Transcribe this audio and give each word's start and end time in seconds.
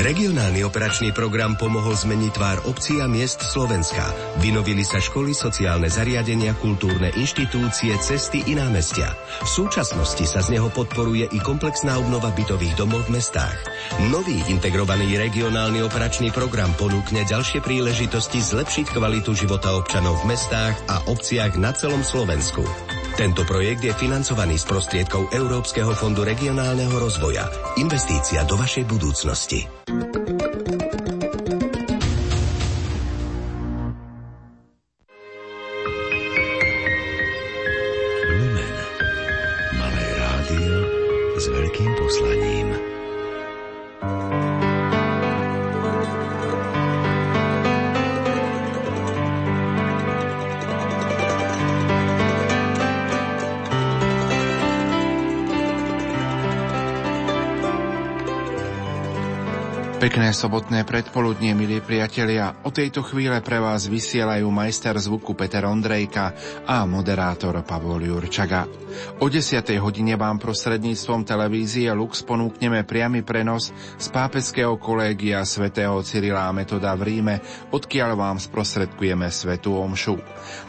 Regionálny 0.00 0.64
operačný 0.64 1.12
program 1.12 1.60
pomohol 1.60 1.92
zmeniť 1.92 2.32
tvár 2.32 2.58
obcí 2.72 3.04
a 3.04 3.06
miest 3.06 3.44
Slovenska. 3.44 4.08
Vynovili 4.40 4.80
sa 4.80 4.96
školy, 4.96 5.36
sociálne 5.36 5.92
zariadenia, 5.92 6.56
kultúrne 6.56 7.12
inštitúcie, 7.20 7.92
cesty 8.00 8.40
i 8.48 8.56
námestia. 8.56 9.12
V 9.44 9.48
súčasnosti 9.60 10.24
sa 10.24 10.40
z 10.40 10.56
neho 10.56 10.72
podporuje 10.72 11.28
i 11.28 11.38
komplexná 11.44 12.00
obnova 12.00 12.32
bytových 12.32 12.80
domov 12.80 13.12
v 13.12 13.20
mestách. 13.20 13.60
Nový 14.08 14.40
integrovaný 14.48 15.20
regionálny 15.20 15.84
operačný 15.84 16.32
program 16.32 16.72
ponúkne 16.80 17.28
ďalšie 17.28 17.60
príležitosti 17.60 18.40
zlepšiť 18.40 18.96
kvalitu 18.96 19.36
života 19.36 19.76
občanov 19.76 20.16
v 20.24 20.32
mestách 20.32 20.80
a 20.88 21.04
obciach 21.12 21.60
na 21.60 21.76
celom 21.76 22.00
Slovensku. 22.00 22.64
Tento 23.20 23.44
projekt 23.44 23.84
je 23.84 23.92
financovaný 23.92 24.56
z 24.56 24.64
prostriedkov 24.64 25.28
Európskeho 25.28 25.92
fondu 25.92 26.24
regionálneho 26.24 26.96
rozvoja. 26.96 27.52
Investícia 27.76 28.48
do 28.48 28.56
vašej 28.56 28.88
budúcnosti. 28.88 29.68
Pekné 60.30 60.46
sobotné 60.46 60.80
predpoludnie, 60.86 61.58
milí 61.58 61.82
priatelia. 61.82 62.54
O 62.62 62.70
tejto 62.70 63.02
chvíle 63.02 63.42
pre 63.42 63.58
vás 63.58 63.90
vysielajú 63.90 64.46
majster 64.46 64.94
zvuku 64.94 65.34
Peter 65.34 65.66
Ondrejka 65.66 66.30
a 66.70 66.86
moderátor 66.86 67.58
Pavol 67.66 67.98
Jurčaga. 68.06 68.62
O 69.18 69.26
10. 69.26 69.58
hodine 69.82 70.14
vám 70.14 70.38
prostredníctvom 70.38 71.26
televízie 71.26 71.90
Lux 71.90 72.22
ponúkneme 72.22 72.86
priamy 72.86 73.26
prenos 73.26 73.74
z 73.74 74.06
pápeckého 74.14 74.78
kolégia 74.78 75.42
svätého 75.42 75.98
Cyrila 76.06 76.46
Metoda 76.54 76.94
v 76.94 77.10
Ríme, 77.10 77.34
odkiaľ 77.74 78.14
vám 78.14 78.38
sprostredkujeme 78.38 79.26
svetú 79.34 79.82
omšu. 79.82 80.14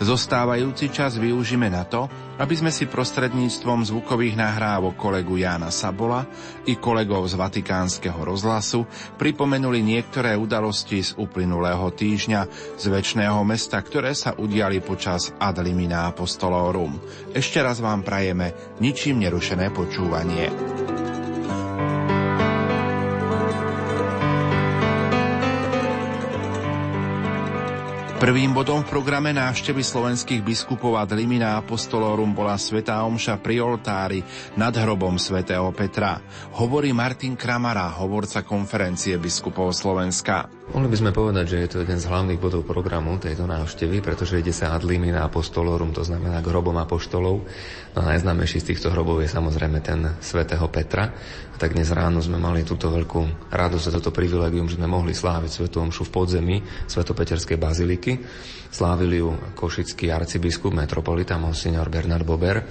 Zostávajúci 0.01 0.89
čas 0.89 1.21
využíme 1.21 1.69
na 1.69 1.85
to, 1.85 2.09
aby 2.41 2.57
sme 2.57 2.73
si 2.73 2.89
prostredníctvom 2.89 3.85
zvukových 3.85 4.33
nahrávok 4.33 4.97
kolegu 4.97 5.37
Jána 5.37 5.69
Sabola 5.69 6.25
i 6.65 6.81
kolegov 6.81 7.29
z 7.29 7.37
Vatikánskeho 7.37 8.17
rozhlasu 8.25 8.89
pripomenuli 9.21 9.50
niektoré 9.59 10.39
udalosti 10.39 11.03
z 11.03 11.17
uplynulého 11.19 11.91
týždňa 11.91 12.41
z 12.79 12.85
väčšného 12.87 13.41
mesta, 13.43 13.81
ktoré 13.83 14.15
sa 14.15 14.37
udiali 14.37 14.79
počas 14.79 15.35
Ad 15.35 15.59
limina 15.59 16.07
apostolorum. 16.07 16.95
Ešte 17.35 17.59
raz 17.59 17.83
vám 17.83 18.05
prajeme 18.05 18.77
ničím 18.79 19.19
nerušené 19.19 19.73
počúvanie. 19.75 21.10
Prvým 28.21 28.53
bodom 28.53 28.85
v 28.85 29.01
programe 29.01 29.33
návštevy 29.33 29.81
slovenských 29.81 30.45
biskupov 30.45 30.93
ad 30.93 31.09
limina 31.17 31.57
apostolorum 31.57 32.37
bola 32.37 32.53
svetá 32.53 33.01
omša 33.01 33.41
pri 33.41 33.65
oltári 33.65 34.21
nad 34.53 34.69
hrobom 34.77 35.17
svätého 35.17 35.65
Petra. 35.73 36.21
Hovorí 36.53 36.93
Martin 36.93 37.33
Kramara, 37.33 37.89
hovorca 37.97 38.45
konferencie 38.45 39.17
biskupov 39.17 39.73
Slovenska. 39.73 40.60
Mohli 40.71 40.87
by 40.87 40.99
sme 41.03 41.11
povedať, 41.11 41.45
že 41.51 41.57
je 41.59 41.67
to 41.67 41.81
jeden 41.83 41.99
z 41.99 42.07
hlavných 42.07 42.39
bodov 42.39 42.63
programu 42.63 43.19
tejto 43.19 43.43
návštevy, 43.43 43.99
pretože 43.99 44.39
ide 44.39 44.55
sa 44.55 44.71
ad 44.71 44.87
limina 44.87 45.27
apostolorum, 45.27 45.91
to 45.91 45.99
znamená 45.99 46.39
k 46.39 46.47
hrobom 46.47 46.79
apoštolov. 46.79 47.43
No 47.91 47.97
a 47.99 48.15
najznámejší 48.15 48.63
z 48.63 48.71
týchto 48.71 48.87
hrobov 48.87 49.19
je 49.19 49.27
samozrejme 49.27 49.83
ten 49.83 50.15
svätého 50.23 50.63
Petra. 50.71 51.11
A 51.51 51.55
tak 51.59 51.75
dnes 51.75 51.91
ráno 51.91 52.23
sme 52.23 52.39
mali 52.39 52.63
túto 52.63 52.87
veľkú 52.87 53.51
radosť 53.51 53.85
a 53.91 53.95
toto 53.99 54.15
privilegium, 54.15 54.71
že 54.71 54.79
sme 54.79 54.87
mohli 54.87 55.11
sláviť 55.11 55.51
Svetu 55.51 55.83
Omšu 55.83 56.07
v 56.07 56.13
podzemí 56.15 56.57
Svetopeterskej 56.87 57.59
baziliky. 57.59 58.23
Slávili 58.71 59.19
ju 59.19 59.35
košický 59.51 60.07
arcibiskup, 60.07 60.71
metropolita 60.71 61.35
Monsignor 61.35 61.91
Bernard 61.91 62.23
Bober 62.23 62.63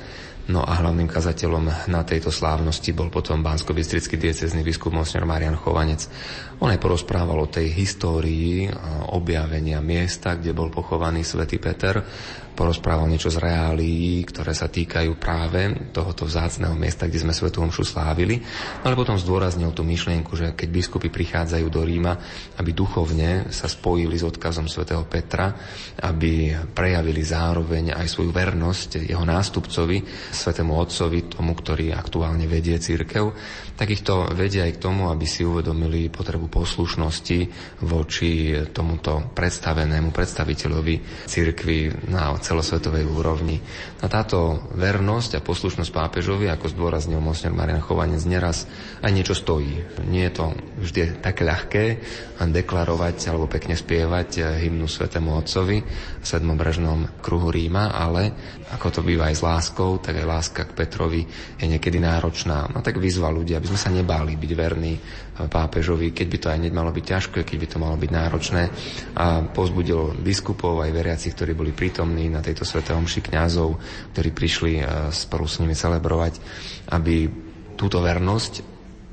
No 0.50 0.66
a 0.66 0.82
hlavným 0.82 1.06
kazateľom 1.06 1.86
na 1.86 2.02
tejto 2.02 2.34
slávnosti 2.34 2.90
bol 2.90 3.06
potom 3.06 3.38
bansko 3.38 3.70
diecezný 3.70 4.66
biskup 4.66 4.90
Monsňor 4.90 5.22
Marian 5.22 5.54
Chovanec. 5.54 6.10
On 6.58 6.66
aj 6.66 6.82
porozprával 6.82 7.38
o 7.38 7.46
tej 7.46 7.70
histórii 7.70 8.66
objavenia 9.14 9.78
miesta, 9.78 10.34
kde 10.34 10.50
bol 10.50 10.66
pochovaný 10.74 11.22
svätý 11.22 11.62
Peter 11.62 12.02
porozprával 12.60 13.08
niečo 13.08 13.32
z 13.32 13.40
reálií, 13.40 14.20
ktoré 14.28 14.52
sa 14.52 14.68
týkajú 14.68 15.16
práve 15.16 15.88
tohoto 15.96 16.28
vzácného 16.28 16.76
miesta, 16.76 17.08
kde 17.08 17.24
sme 17.24 17.32
Svetu 17.32 17.64
Omšu 17.64 17.88
slávili, 17.88 18.36
ale 18.84 18.92
potom 18.92 19.16
zdôraznil 19.16 19.72
tú 19.72 19.80
myšlienku, 19.80 20.36
že 20.36 20.52
keď 20.52 20.68
biskupy 20.68 21.08
prichádzajú 21.08 21.66
do 21.72 21.80
Ríma, 21.80 22.20
aby 22.60 22.76
duchovne 22.76 23.48
sa 23.48 23.64
spojili 23.64 24.20
s 24.20 24.28
odkazom 24.28 24.68
svätého 24.68 25.08
Petra, 25.08 25.56
aby 26.04 26.52
prejavili 26.76 27.24
zároveň 27.24 27.96
aj 27.96 28.06
svoju 28.12 28.28
vernosť 28.28 29.08
jeho 29.08 29.24
nástupcovi, 29.24 30.04
svetému 30.40 30.72
otcovi, 30.72 31.28
tomu, 31.28 31.52
ktorý 31.52 31.92
aktuálne 31.92 32.48
vedie 32.48 32.80
církev, 32.80 33.36
tak 33.76 33.92
ich 33.92 34.00
to 34.00 34.32
vedia 34.32 34.64
aj 34.64 34.80
k 34.80 34.82
tomu, 34.82 35.12
aby 35.12 35.28
si 35.28 35.44
uvedomili 35.44 36.08
potrebu 36.08 36.48
poslušnosti 36.48 37.40
voči 37.84 38.56
tomuto 38.72 39.32
predstavenému 39.36 40.08
predstaviteľovi 40.08 41.28
církvy 41.28 42.08
na 42.08 42.32
celosvetovej 42.40 43.04
úrovni. 43.04 43.60
A 44.00 44.08
táto 44.08 44.68
vernosť 44.76 45.36
a 45.36 45.44
poslušnosť 45.44 45.92
pápežovi, 45.92 46.48
ako 46.48 46.72
zdôraznil 46.72 47.20
Mosner 47.20 47.52
Marian 47.52 47.84
Chovanec, 47.84 48.24
neraz 48.24 48.64
aj 49.04 49.12
niečo 49.12 49.36
stojí. 49.36 49.84
Nie 50.08 50.32
je 50.32 50.34
to 50.40 50.44
vždy 50.80 51.20
také 51.20 51.44
ľahké 51.44 51.84
deklarovať 52.40 53.28
alebo 53.28 53.50
pekne 53.50 53.76
spievať 53.76 54.60
hymnu 54.64 54.88
Svetému 54.88 55.36
Otcovi 55.36 55.84
v 56.20 56.24
sedmobrežnom 56.24 57.20
kruhu 57.20 57.52
Ríma, 57.52 57.92
ale 57.92 58.32
ako 58.70 58.86
to 58.88 59.00
býva 59.02 59.28
aj 59.28 59.36
s 59.36 59.44
láskou, 59.44 59.98
tak 59.98 60.22
aj 60.22 60.29
láska 60.30 60.62
k 60.62 60.76
Petrovi 60.78 61.26
je 61.58 61.66
niekedy 61.66 61.98
náročná. 61.98 62.70
No 62.70 62.78
tak 62.78 63.02
vyzva 63.02 63.34
ľudí, 63.34 63.58
aby 63.58 63.66
sme 63.66 63.80
sa 63.80 63.90
nebáli 63.90 64.38
byť 64.38 64.52
verní 64.54 64.94
pápežovi, 65.50 66.14
keď 66.14 66.26
by 66.30 66.38
to 66.38 66.46
aj 66.54 66.58
nemalo 66.62 66.94
byť 66.94 67.04
ťažké, 67.04 67.38
keď 67.42 67.56
by 67.58 67.66
to 67.66 67.82
malo 67.82 67.96
byť 67.98 68.10
náročné. 68.14 68.62
A 69.18 69.42
pozbudil 69.50 70.14
biskupov 70.22 70.86
aj 70.86 70.94
veriaci, 70.94 71.34
ktorí 71.34 71.58
boli 71.58 71.74
prítomní 71.74 72.30
na 72.30 72.38
tejto 72.38 72.62
svete 72.62 72.94
omši 72.94 73.20
kňazov, 73.26 73.74
ktorí 74.14 74.30
prišli 74.30 74.72
e, 74.78 74.84
spolu 75.10 75.50
s 75.50 75.58
nimi 75.58 75.74
celebrovať, 75.74 76.38
aby 76.94 77.26
túto 77.74 77.98
vernosť 77.98 78.52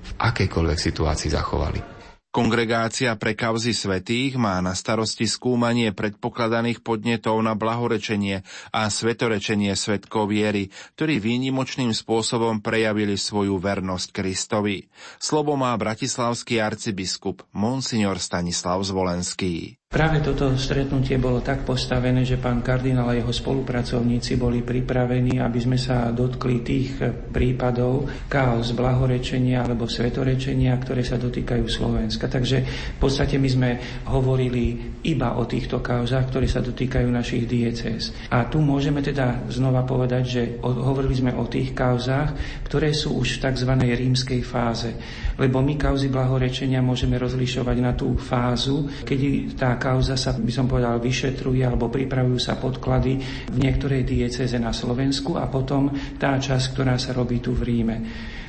v 0.04 0.12
akejkoľvek 0.22 0.80
situácii 0.80 1.30
zachovali. 1.34 1.97
Kongregácia 2.38 3.18
pre 3.18 3.34
kauzy 3.34 3.74
svetých 3.74 4.38
má 4.38 4.62
na 4.62 4.78
starosti 4.78 5.26
skúmanie 5.26 5.90
predpokladaných 5.90 6.86
podnetov 6.86 7.42
na 7.42 7.58
blahorečenie 7.58 8.46
a 8.70 8.94
svetorečenie 8.94 9.74
svetkov 9.74 10.30
viery, 10.30 10.70
ktorí 10.94 11.18
výnimočným 11.18 11.90
spôsobom 11.98 12.62
prejavili 12.62 13.18
svoju 13.18 13.58
vernosť 13.58 14.14
Kristovi. 14.14 14.86
Slovo 15.18 15.58
má 15.58 15.74
bratislavský 15.82 16.62
arcibiskup 16.62 17.42
Monsignor 17.58 18.22
Stanislav 18.22 18.86
Zvolenský. 18.86 19.82
Práve 19.88 20.20
toto 20.20 20.52
stretnutie 20.60 21.16
bolo 21.16 21.40
tak 21.40 21.64
postavené, 21.64 22.28
že 22.28 22.36
pán 22.36 22.60
kardinál 22.60 23.08
a 23.08 23.16
jeho 23.16 23.32
spolupracovníci 23.32 24.36
boli 24.36 24.60
pripravení, 24.60 25.40
aby 25.40 25.60
sme 25.64 25.80
sa 25.80 26.12
dotkli 26.12 26.60
tých 26.60 27.00
prípadov 27.32 28.04
chaos 28.28 28.76
blahorečenia 28.76 29.64
alebo 29.64 29.88
svetorečenia, 29.88 30.76
ktoré 30.84 31.08
sa 31.08 31.16
dotýkajú 31.16 31.64
Slovenska. 31.72 32.28
Takže 32.28 32.58
v 32.68 32.98
podstate 33.00 33.40
my 33.40 33.48
sme 33.48 33.70
hovorili 34.12 34.92
iba 35.08 35.40
o 35.40 35.48
týchto 35.48 35.80
kauzách, 35.80 36.36
ktoré 36.36 36.52
sa 36.52 36.60
dotýkajú 36.60 37.08
našich 37.08 37.48
diecéz. 37.48 38.12
A 38.28 38.44
tu 38.44 38.60
môžeme 38.60 39.00
teda 39.00 39.48
znova 39.48 39.88
povedať, 39.88 40.24
že 40.28 40.42
hovorili 40.68 41.16
sme 41.16 41.32
o 41.32 41.48
tých 41.48 41.72
kauzách, 41.72 42.36
ktoré 42.68 42.92
sú 42.92 43.24
už 43.24 43.40
v 43.40 43.56
tzv. 43.56 43.72
rímskej 43.72 44.44
fáze. 44.44 44.92
Lebo 45.40 45.64
my 45.64 45.80
kauzy 45.80 46.12
blahorečenia 46.12 46.84
môžeme 46.84 47.16
rozlišovať 47.16 47.78
na 47.80 47.96
tú 47.96 48.20
fázu, 48.20 48.84
keď 49.08 49.20
tá 49.56 49.77
kauza 49.80 50.20
sa, 50.20 50.36
by 50.36 50.52
som 50.52 50.68
povedal, 50.68 51.00
vyšetruje 51.00 51.64
alebo 51.64 51.88
pripravujú 51.88 52.38
sa 52.38 52.60
podklady 52.60 53.18
v 53.48 53.58
niektorej 53.58 54.04
dieceze 54.04 54.58
na 54.60 54.76
Slovensku 54.76 55.38
a 55.40 55.48
potom 55.48 55.90
tá 56.18 56.36
časť, 56.38 56.66
ktorá 56.76 57.00
sa 57.00 57.16
robí 57.16 57.40
tu 57.40 57.56
v 57.56 57.62
Ríme. 57.64 57.98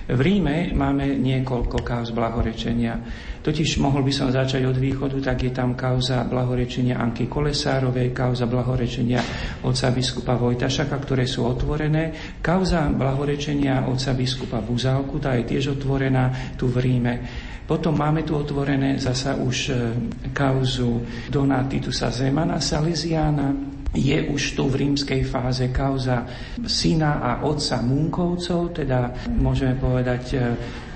V 0.09 0.21
Ríme 0.25 0.73
máme 0.73 1.21
niekoľko 1.21 1.85
kauz 1.85 2.17
blahorečenia. 2.17 2.97
Totiž 3.45 3.77
mohol 3.77 4.01
by 4.01 4.13
som 4.13 4.33
začať 4.33 4.65
od 4.65 4.81
východu, 4.81 5.21
tak 5.21 5.45
je 5.45 5.53
tam 5.53 5.77
kauza 5.77 6.25
blahorečenia 6.25 6.97
Anky 6.97 7.29
Kolesárovej, 7.29 8.17
kauza 8.17 8.49
blahorečenia 8.49 9.21
otca 9.69 9.93
biskupa 9.93 10.41
Vojtašaka, 10.41 10.97
ktoré 11.05 11.29
sú 11.29 11.45
otvorené. 11.45 12.37
Kauza 12.41 12.89
blahorečenia 12.89 13.85
otca 13.85 14.17
biskupa 14.17 14.65
Buzálku, 14.65 15.21
tá 15.21 15.37
je 15.37 15.45
tiež 15.45 15.77
otvorená 15.77 16.57
tu 16.57 16.73
v 16.73 16.81
Ríme. 16.81 17.15
Potom 17.69 17.93
máme 17.93 18.25
tu 18.25 18.33
otvorené 18.33 18.97
zasa 18.97 19.37
už 19.37 19.57
e, 19.69 19.73
kauzu 20.33 21.05
Dona 21.29 21.69
Titusa 21.69 22.09
Zemana 22.09 22.65
Salesiana, 22.65 23.53
je 23.93 24.25
už 24.33 24.57
tu 24.57 24.73
v 24.73 24.89
rímskej 24.89 25.21
fáze 25.29 25.69
kauza 25.69 26.25
syna 26.65 27.21
a 27.21 27.31
otca 27.45 27.85
Munkovcov, 27.85 28.73
teda 28.73 29.29
môžeme 29.37 29.77
povedať 29.77 30.25
e, 30.33 30.39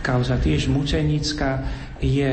kauza 0.01 0.41
tiež 0.41 0.73
mučenická, 0.73 1.61
je 2.01 2.33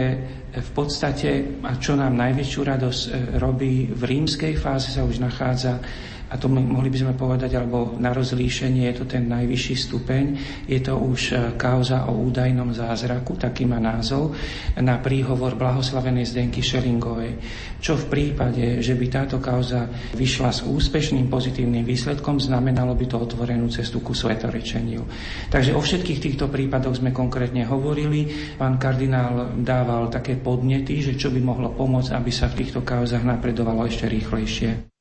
v 0.49 0.69
podstate, 0.71 1.61
a 1.61 1.77
čo 1.77 1.99
nám 1.99 2.15
najväčšiu 2.15 2.61
radosť 2.63 3.01
e, 3.03 3.09
robí, 3.43 3.91
v 3.91 4.03
rímskej 4.07 4.55
fáze 4.55 4.95
sa 4.95 5.03
už 5.03 5.19
nachádza 5.19 5.83
a 6.29 6.37
to 6.37 6.45
mohli 6.45 6.93
by 6.93 6.97
sme 7.01 7.13
povedať, 7.17 7.57
alebo 7.57 7.97
na 7.97 8.13
rozlíšenie 8.13 8.85
je 8.93 8.95
to 9.01 9.05
ten 9.09 9.25
najvyšší 9.25 9.75
stupeň, 9.89 10.25
je 10.69 10.77
to 10.77 10.93
už 10.93 11.21
e, 11.33 11.35
kauza 11.57 12.05
o 12.05 12.13
údajnom 12.21 12.69
zázraku, 12.69 13.33
taký 13.33 13.65
má 13.65 13.81
názov, 13.81 14.37
na 14.77 15.01
príhovor 15.01 15.57
blahoslavenej 15.57 16.29
Zdenky 16.29 16.61
Šelingovej. 16.61 17.41
Čo 17.81 17.97
v 17.97 18.05
prípade, 18.13 18.77
že 18.85 18.93
by 18.93 19.05
táto 19.09 19.41
kauza 19.41 19.89
vyšla 20.13 20.53
s 20.53 20.61
úspešným 20.69 21.25
pozitívnym 21.31 21.81
výsledkom, 21.81 22.37
znamenalo 22.37 22.93
by 22.93 23.05
to 23.09 23.17
otvorenú 23.17 23.65
cestu 23.73 24.05
ku 24.05 24.13
svetorečeniu. 24.13 25.01
Takže 25.49 25.73
o 25.73 25.81
všetkých 25.81 26.19
týchto 26.21 26.45
prípadoch 26.51 27.01
sme 27.01 27.09
konkrétne 27.09 27.65
hovorili. 27.65 28.29
Pán 28.59 28.77
kardinál 28.77 29.57
dával 29.65 30.13
také 30.13 30.37
podnety, 30.37 31.01
že 31.01 31.17
čo 31.17 31.33
by 31.33 31.41
mohlo 31.41 31.73
pomôcť, 31.73 32.13
aby 32.13 32.29
sa 32.29 32.51
v 32.51 32.61
týchto 32.61 32.85
kauzach 32.85 33.25
napredovalo 33.25 33.89
ešte 33.89 34.05
rýchlejšie. 34.05 34.98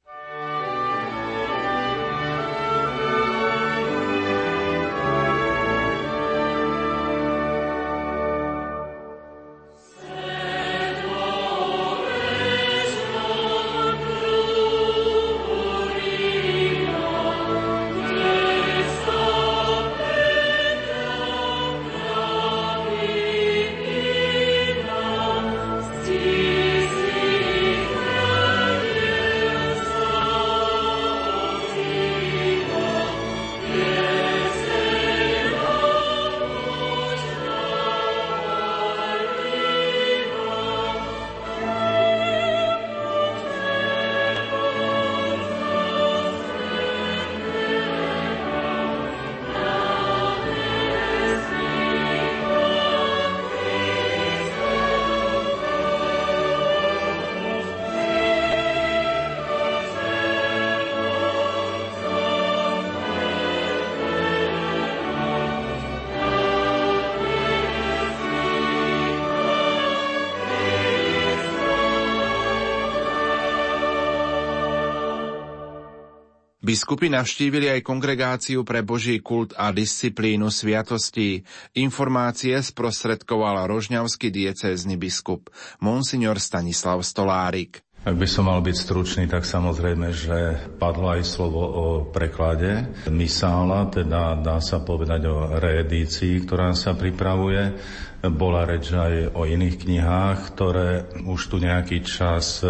Biskupy 76.58 77.06
navštívili 77.06 77.70
aj 77.70 77.86
kongregáciu 77.86 78.66
pre 78.66 78.82
Boží 78.82 79.22
kult 79.22 79.54
a 79.54 79.70
disciplínu 79.70 80.50
sviatostí. 80.50 81.46
Informácie 81.78 82.58
sprostredkoval 82.58 83.70
rožňavský 83.70 84.34
diecézny 84.34 84.98
biskup, 84.98 85.54
monsignor 85.78 86.42
Stanislav 86.42 86.98
Stolárik. 87.06 87.86
Ak 88.02 88.18
by 88.18 88.26
som 88.26 88.50
mal 88.50 88.58
byť 88.58 88.74
stručný, 88.74 89.24
tak 89.30 89.46
samozrejme, 89.46 90.10
že 90.10 90.58
padlo 90.82 91.14
aj 91.14 91.22
slovo 91.22 91.62
o 91.62 91.86
preklade 92.10 92.90
misála, 93.06 93.86
teda 93.94 94.42
dá 94.42 94.58
sa 94.58 94.82
povedať 94.82 95.30
o 95.30 95.62
reedícii, 95.62 96.42
ktorá 96.42 96.74
sa 96.74 96.98
pripravuje. 96.98 97.78
Bola 98.18 98.66
reč 98.66 98.90
aj 98.90 99.30
o 99.30 99.46
iných 99.46 99.86
knihách, 99.86 100.38
ktoré 100.54 101.06
už 101.22 101.38
tu 101.54 101.62
nejaký 101.62 102.02
čas 102.02 102.66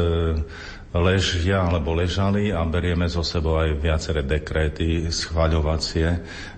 ležia 1.00 1.64
alebo 1.64 1.94
ležali 1.94 2.50
a 2.50 2.62
berieme 2.66 3.06
zo 3.06 3.22
sebou 3.22 3.58
aj 3.58 3.78
viaceré 3.78 4.20
dekréty 4.26 5.08
schvaľovacie 5.08 6.08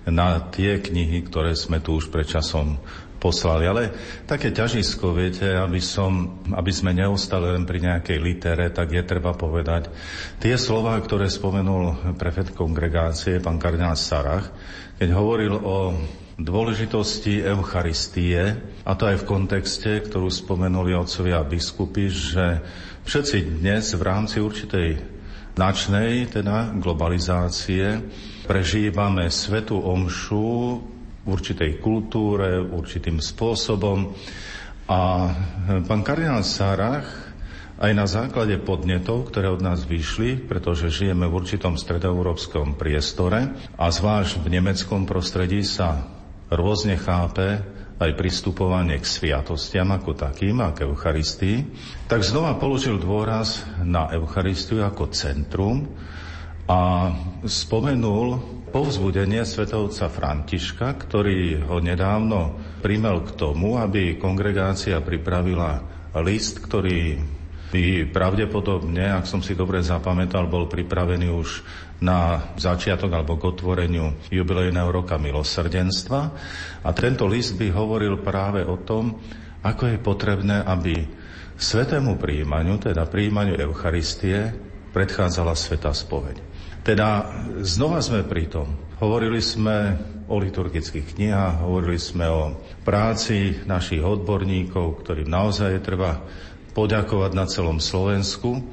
na 0.09 0.41
tie 0.51 0.81
knihy, 0.81 1.25
ktoré 1.25 1.53
sme 1.53 1.79
tu 1.79 1.97
už 1.97 2.09
pred 2.09 2.25
časom 2.25 2.81
poslali. 3.21 3.69
Ale 3.69 3.93
také 4.25 4.49
ťažisko, 4.49 5.13
viete, 5.13 5.45
aby, 5.45 5.77
som, 5.77 6.41
aby 6.49 6.73
sme 6.73 6.97
neostali 6.97 7.53
len 7.53 7.69
pri 7.69 7.85
nejakej 7.85 8.17
litere, 8.17 8.73
tak 8.73 8.89
je 8.89 9.05
treba 9.05 9.37
povedať 9.37 9.93
tie 10.41 10.57
slova, 10.57 10.97
ktoré 10.97 11.29
spomenul 11.29 12.17
prefet 12.17 12.57
kongregácie, 12.57 13.37
pán 13.37 13.61
kardinál 13.61 13.93
Sarach, 13.93 14.49
keď 14.97 15.09
hovoril 15.13 15.53
o 15.53 15.93
dôležitosti 16.39 17.43
Eucharistie, 17.43 18.59
a 18.85 18.91
to 18.93 19.09
aj 19.09 19.23
v 19.23 19.27
kontexte, 19.27 19.91
ktorú 20.05 20.29
spomenuli 20.29 20.95
otcovia 20.95 21.43
biskupy, 21.43 22.07
že 22.07 22.45
Všetci 23.01 23.57
dnes 23.65 23.97
v 23.97 24.03
rámci 24.05 24.37
určitej 24.37 25.01
značnej 25.57 26.29
teda 26.29 26.69
globalizácie 26.77 27.97
prežívame 28.45 29.25
svetu 29.33 29.81
omšu 29.81 30.77
v 31.21 31.25
určitej 31.25 31.81
kultúre, 31.81 32.61
určitým 32.61 33.17
spôsobom. 33.17 34.13
A 34.85 34.99
pán 35.89 36.01
kardinál 36.05 36.45
Sarach 36.45 37.09
aj 37.81 37.91
na 37.97 38.05
základe 38.05 38.61
podnetov, 38.61 39.33
ktoré 39.33 39.49
od 39.49 39.65
nás 39.65 39.81
vyšli, 39.89 40.37
pretože 40.45 40.93
žijeme 40.93 41.25
v 41.25 41.41
určitom 41.41 41.81
stredoeurópskom 41.81 42.77
priestore 42.77 43.49
a 43.81 43.89
zvlášť 43.89 44.45
v 44.45 44.61
nemeckom 44.61 45.09
prostredí 45.09 45.65
sa 45.65 46.20
rôzne 46.51 46.99
chápe 46.99 47.63
aj 48.01 48.17
pristupovanie 48.17 48.97
k 48.97 49.05
sviatostiam 49.05 49.93
ako 49.93 50.17
takým 50.17 50.57
a 50.59 50.73
k 50.73 50.89
Eucharistii, 50.89 51.69
tak 52.09 52.25
znova 52.25 52.57
položil 52.57 52.97
dôraz 52.97 53.61
na 53.85 54.09
Eucharistiu 54.09 54.81
ako 54.81 55.13
centrum 55.13 55.85
a 56.65 57.13
spomenul 57.45 58.41
povzbudenie 58.73 59.43
svetovca 59.43 60.07
Františka, 60.07 60.95
ktorý 60.97 61.61
ho 61.67 61.77
nedávno 61.77 62.57
primel 62.81 63.21
k 63.27 63.35
tomu, 63.37 63.77
aby 63.77 64.17
kongregácia 64.17 64.97
pripravila 65.03 65.83
list, 66.23 66.63
ktorý 66.63 67.19
by 67.71 68.11
pravdepodobne, 68.11 69.15
ak 69.15 69.25
som 69.25 69.39
si 69.39 69.55
dobre 69.55 69.79
zapamätal, 69.79 70.51
bol 70.51 70.67
pripravený 70.67 71.31
už 71.31 71.49
na 72.03 72.51
začiatok 72.59 73.13
alebo 73.15 73.39
k 73.39 73.47
otvoreniu 73.47 74.27
jubilejného 74.27 74.89
roka 74.91 75.15
milosrdenstva. 75.15 76.21
A 76.83 76.89
tento 76.91 77.25
list 77.25 77.55
by 77.55 77.71
hovoril 77.71 78.19
práve 78.19 78.67
o 78.67 78.75
tom, 78.83 79.17
ako 79.63 79.95
je 79.95 79.97
potrebné, 80.03 80.61
aby 80.67 81.07
svetému 81.55 82.19
príjmaniu, 82.19 82.81
teda 82.81 83.07
príjmaniu 83.07 83.55
Eucharistie, 83.55 84.51
predchádzala 84.91 85.55
sveta 85.55 85.95
spoveď. 85.95 86.41
Teda 86.81 87.29
znova 87.61 88.01
sme 88.01 88.25
pri 88.25 88.49
tom. 88.49 88.67
Hovorili 88.97 89.39
sme 89.39 89.95
o 90.25 90.41
liturgických 90.41 91.13
knihách, 91.13 91.61
hovorili 91.61 91.99
sme 92.01 92.25
o 92.25 92.57
práci 92.81 93.61
našich 93.69 94.01
odborníkov, 94.01 95.05
ktorým 95.05 95.29
naozaj 95.29 95.83
treba 95.85 96.25
poďakovať 96.71 97.31
na 97.35 97.45
celom 97.47 97.77
Slovensku 97.77 98.63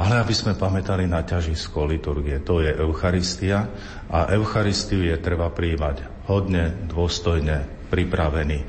ale 0.00 0.16
aby 0.16 0.32
sme 0.32 0.56
pamätali 0.56 1.04
na 1.04 1.20
ťažisko 1.20 1.84
liturgie. 1.84 2.40
To 2.48 2.64
je 2.64 2.72
Eucharistia 2.72 3.68
a 4.08 4.32
Eucharistiu 4.32 5.04
je 5.04 5.12
treba 5.20 5.52
príjmať 5.52 6.24
hodne, 6.24 6.88
dôstojne, 6.88 7.68
pripravený. 7.92 8.64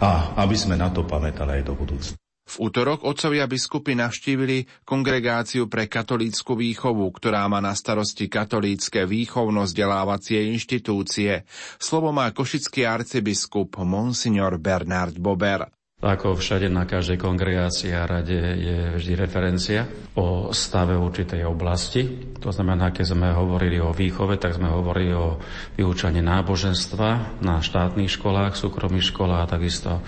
A 0.00 0.32
aby 0.40 0.56
sme 0.56 0.80
na 0.80 0.88
to 0.88 1.04
pamätali 1.04 1.60
aj 1.60 1.64
do 1.68 1.76
budúcna. 1.76 2.16
V 2.42 2.68
útorok 2.68 3.04
otcovia 3.08 3.48
biskupy 3.48 3.96
navštívili 3.96 4.84
kongregáciu 4.84 5.72
pre 5.72 5.88
katolícku 5.88 6.52
výchovu, 6.52 7.08
ktorá 7.14 7.48
má 7.48 7.64
na 7.64 7.72
starosti 7.72 8.28
katolícke 8.28 9.08
výchovno-vzdelávacie 9.08 10.52
inštitúcie. 10.52 11.48
Slovo 11.80 12.12
má 12.12 12.28
košický 12.32 12.84
arcibiskup 12.84 13.80
Monsignor 13.80 14.60
Bernard 14.60 15.16
Bober. 15.16 15.81
Ako 16.02 16.34
všade 16.34 16.66
na 16.66 16.82
každej 16.82 17.14
kongregácii 17.14 17.94
a 17.94 18.10
rade 18.10 18.34
je 18.34 18.98
vždy 18.98 19.14
referencia 19.14 19.86
o 20.18 20.50
stave 20.50 20.98
určitej 20.98 21.46
oblasti. 21.46 22.34
To 22.42 22.50
znamená, 22.50 22.90
keď 22.90 23.14
sme 23.14 23.30
hovorili 23.30 23.78
o 23.78 23.94
výchove, 23.94 24.34
tak 24.34 24.58
sme 24.58 24.66
hovorili 24.66 25.14
o 25.14 25.38
vyučaní 25.78 26.18
náboženstva 26.18 27.38
na 27.38 27.62
štátnych 27.62 28.18
školách, 28.18 28.58
súkromných 28.58 29.14
školách 29.14 29.46
a 29.46 29.52
takisto 29.54 30.02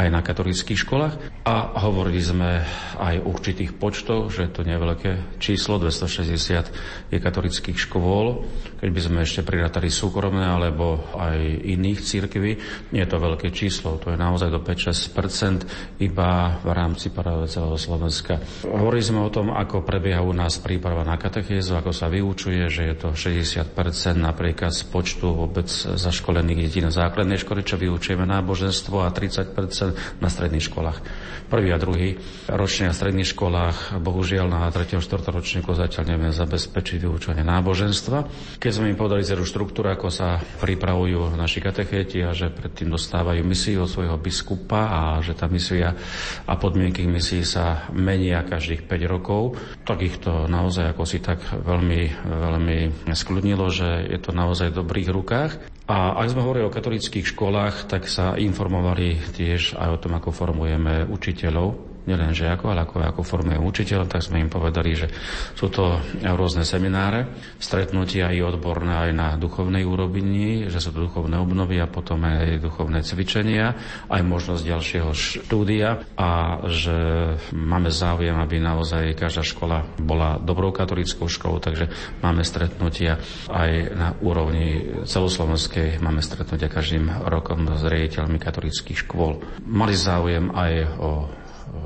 aj 0.00 0.08
na 0.08 0.24
katolických 0.24 0.80
školách 0.80 1.14
a 1.44 1.76
hovorili 1.84 2.24
sme 2.24 2.64
aj 2.96 3.20
o 3.20 3.36
určitých 3.36 3.76
počtoch, 3.76 4.32
že 4.32 4.48
to 4.48 4.64
nie 4.64 4.76
je 4.76 4.84
veľké 4.84 5.10
číslo, 5.36 5.76
260 5.76 7.12
je 7.12 7.18
katolických 7.20 7.76
škôl. 7.76 8.44
Keď 8.80 8.88
by 8.88 9.00
sme 9.00 9.18
ešte 9.20 9.44
prirátali 9.44 9.92
súkromné 9.92 10.44
alebo 10.44 11.04
aj 11.16 11.36
iných 11.68 12.00
církví, 12.00 12.50
nie 12.96 13.02
je 13.04 13.10
to 13.10 13.18
veľké 13.20 13.52
číslo, 13.52 14.00
to 14.00 14.12
je 14.12 14.18
naozaj 14.20 14.48
do 14.48 14.60
5-6% 14.64 16.00
iba 16.00 16.60
v 16.64 16.70
rámci 16.72 17.12
celého 17.48 17.76
Slovenska. 17.76 18.40
Hovorili 18.64 19.04
sme 19.04 19.20
o 19.24 19.32
tom, 19.32 19.52
ako 19.52 19.84
prebieha 19.84 20.24
u 20.24 20.32
nás 20.32 20.56
príprava 20.60 21.04
na 21.04 21.20
katechézu, 21.20 21.76
ako 21.76 21.92
sa 21.92 22.08
vyučuje, 22.08 22.68
že 22.72 22.92
je 22.92 22.94
to 22.96 23.08
60% 23.12 23.68
napríklad 24.16 24.72
z 24.72 24.84
počtu 24.88 25.32
vôbec 25.32 25.68
zaškolených 25.72 26.68
detí 26.68 26.80
na 26.80 26.92
základnej 26.92 27.36
škole, 27.40 27.64
čo 27.64 27.76
vyučujeme 27.76 28.24
náboženstvo 28.24 29.04
a 29.04 29.12
30% 29.12 29.89
na 30.18 30.28
stredných 30.28 30.66
školách. 30.66 30.98
Prvý 31.50 31.74
a 31.74 31.82
druhý 31.82 32.14
ročne 32.46 32.90
na 32.90 32.94
stredných 32.94 33.34
školách, 33.34 33.98
bohužiaľ 33.98 34.46
na 34.46 34.70
3. 34.70 34.96
a 34.96 35.02
4. 35.02 35.34
ročníku 35.34 35.74
zatiaľ 35.74 36.14
nevieme 36.14 36.30
zabezpečiť 36.30 37.02
vyučovanie 37.02 37.42
náboženstva. 37.42 38.18
Keď 38.62 38.70
sme 38.70 38.94
im 38.94 38.98
povedali 38.98 39.26
celú 39.26 39.42
štruktúru, 39.42 39.90
ako 39.90 40.14
sa 40.14 40.38
pripravujú 40.62 41.34
naši 41.34 41.58
katechéti 41.58 42.22
a 42.22 42.30
že 42.30 42.54
predtým 42.54 42.94
dostávajú 42.94 43.42
misiu 43.42 43.82
od 43.82 43.90
svojho 43.90 44.14
biskupa 44.22 44.94
a 44.94 45.00
že 45.26 45.34
tá 45.34 45.50
misia 45.50 45.98
a 46.46 46.54
podmienky 46.54 47.02
misií 47.10 47.42
sa 47.42 47.90
menia 47.90 48.46
každých 48.46 48.86
5 48.86 49.10
rokov, 49.10 49.58
tak 49.82 50.06
ich 50.06 50.22
to 50.22 50.46
naozaj 50.46 50.94
ako 50.94 51.02
si 51.02 51.18
tak 51.18 51.42
veľmi, 51.50 52.02
veľmi 52.30 52.78
skľudnilo, 53.10 53.66
že 53.74 54.06
je 54.06 54.18
to 54.22 54.30
naozaj 54.30 54.70
v 54.70 54.78
dobrých 54.86 55.10
rukách. 55.10 55.69
A 55.90 56.14
ak 56.22 56.30
sme 56.30 56.46
hovorili 56.46 56.62
o 56.62 56.70
katolických 56.70 57.34
školách, 57.34 57.90
tak 57.90 58.06
sa 58.06 58.38
informovali 58.38 59.18
tiež 59.34 59.74
aj 59.74 59.88
o 59.90 59.98
tom, 59.98 60.14
ako 60.14 60.30
formujeme 60.30 61.02
učiteľov 61.10 61.89
nielen 62.08 62.32
žiakov, 62.32 62.72
ale 62.72 62.88
ako, 62.88 62.96
ako 63.02 63.20
formuje 63.26 63.58
učiteľ, 63.60 64.08
tak 64.08 64.24
sme 64.24 64.40
im 64.40 64.50
povedali, 64.52 64.96
že 64.96 65.08
sú 65.56 65.68
to 65.68 66.00
rôzne 66.24 66.64
semináre, 66.64 67.28
stretnutia 67.60 68.32
i 68.32 68.40
odborné 68.40 69.08
aj 69.08 69.10
na 69.12 69.28
duchovnej 69.36 69.84
úrovni, 69.84 70.68
že 70.72 70.80
sú 70.80 70.96
to 70.96 71.04
duchovné 71.08 71.36
obnovy 71.36 71.80
a 71.80 71.90
potom 71.90 72.24
aj 72.24 72.60
duchovné 72.60 73.04
cvičenia, 73.04 73.76
aj 74.08 74.22
možnosť 74.24 74.62
ďalšieho 74.64 75.10
štúdia 75.12 76.00
a 76.16 76.62
že 76.68 76.96
máme 77.52 77.92
záujem, 77.92 78.36
aby 78.36 78.56
naozaj 78.60 79.16
každá 79.18 79.44
škola 79.44 79.84
bola 80.00 80.40
dobrou 80.40 80.72
katolickou 80.72 81.28
školou, 81.28 81.60
takže 81.60 81.90
máme 82.24 82.44
stretnutia 82.46 83.20
aj 83.48 83.70
na 83.92 84.08
úrovni 84.24 85.04
celoslovenskej, 85.04 86.00
máme 86.00 86.24
stretnutia 86.24 86.72
každým 86.72 87.28
rokom 87.28 87.68
s 87.76 87.82
riaditeľmi 87.84 88.38
katolických 88.40 89.04
škôl. 89.06 89.42
Mali 89.66 89.94
záujem 89.94 90.50
aj 90.52 90.72
o 91.00 91.10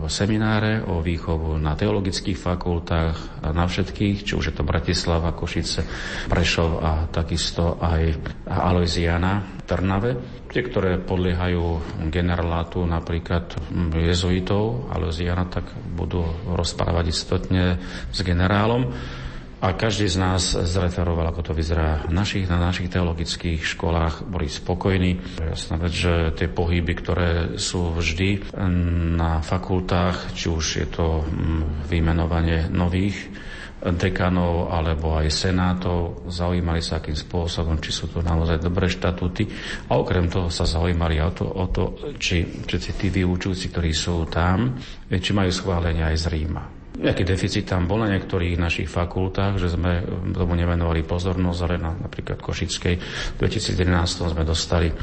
semináre 0.08 0.84
o 0.84 1.00
výchovu 1.00 1.56
na 1.56 1.76
teologických 1.76 2.36
fakultách, 2.36 3.44
na 3.52 3.64
všetkých, 3.64 4.24
či 4.24 4.32
už 4.36 4.52
je 4.52 4.54
to 4.56 4.64
Bratislava, 4.64 5.36
Košice, 5.36 5.84
Prešov 6.28 6.70
a 6.80 7.08
takisto 7.08 7.80
aj 7.80 8.16
Aloisiana, 8.48 9.62
Trnave, 9.64 10.44
tie, 10.52 10.62
ktoré 10.64 11.00
podliehajú 11.00 11.80
generálátu 12.12 12.84
napríklad 12.84 13.56
jezuitov 13.96 14.92
Aloisiana, 14.92 15.48
tak 15.48 15.72
budú 15.96 16.24
rozprávať 16.52 17.04
istotne 17.10 17.80
s 18.12 18.18
generálom 18.20 18.92
a 19.60 19.72
každý 19.72 20.10
z 20.10 20.16
nás 20.20 20.54
zreferoval, 20.54 21.30
ako 21.30 21.50
to 21.50 21.52
vyzerá 21.56 22.06
našich, 22.10 22.46
na 22.46 22.58
našich 22.58 22.90
teologických 22.90 23.62
školách, 23.64 24.26
boli 24.26 24.50
spokojní. 24.50 25.40
Jasná 25.40 25.76
vec, 25.80 25.92
že 25.94 26.34
tie 26.34 26.48
pohyby, 26.50 26.92
ktoré 26.98 27.30
sú 27.60 27.94
vždy 27.94 28.56
na 29.14 29.40
fakultách, 29.40 30.34
či 30.36 30.50
už 30.50 30.64
je 30.84 30.86
to 30.90 31.22
mm, 31.24 31.86
vymenovanie 31.88 32.68
nových 32.68 33.16
dekanov 33.84 34.72
alebo 34.72 35.20
aj 35.20 35.28
senátov, 35.28 36.24
zaujímali 36.32 36.80
sa 36.80 37.04
akým 37.04 37.12
spôsobom, 37.12 37.76
či 37.84 37.92
sú 37.92 38.08
to 38.08 38.24
naozaj 38.24 38.56
dobré 38.56 38.88
štatúty 38.88 39.44
a 39.92 40.00
okrem 40.00 40.24
toho 40.32 40.48
sa 40.48 40.64
zaujímali 40.64 41.20
o 41.20 41.30
to, 41.36 41.44
o 41.44 41.66
to 41.68 41.84
či, 42.16 42.64
či 42.64 42.76
tí 42.80 43.12
vyučujúci, 43.12 43.68
ktorí 43.68 43.92
sú 43.92 44.24
tam, 44.32 44.80
či 45.12 45.30
majú 45.36 45.52
schválenia 45.52 46.08
aj 46.08 46.16
z 46.16 46.26
Ríma. 46.32 46.83
Nejaký 46.94 47.26
deficit 47.26 47.66
tam 47.66 47.90
bol 47.90 48.06
na 48.06 48.14
niektorých 48.14 48.54
našich 48.54 48.86
fakultách, 48.86 49.58
že 49.58 49.74
sme 49.74 50.06
tomu 50.30 50.54
nevenovali 50.54 51.02
pozornosť, 51.02 51.60
ale 51.66 51.74
na, 51.82 51.90
napríklad 51.90 52.38
Košickej. 52.38 52.94
V 53.34 53.36
2011 53.42 54.30
sme 54.30 54.46
dostali 54.46 54.94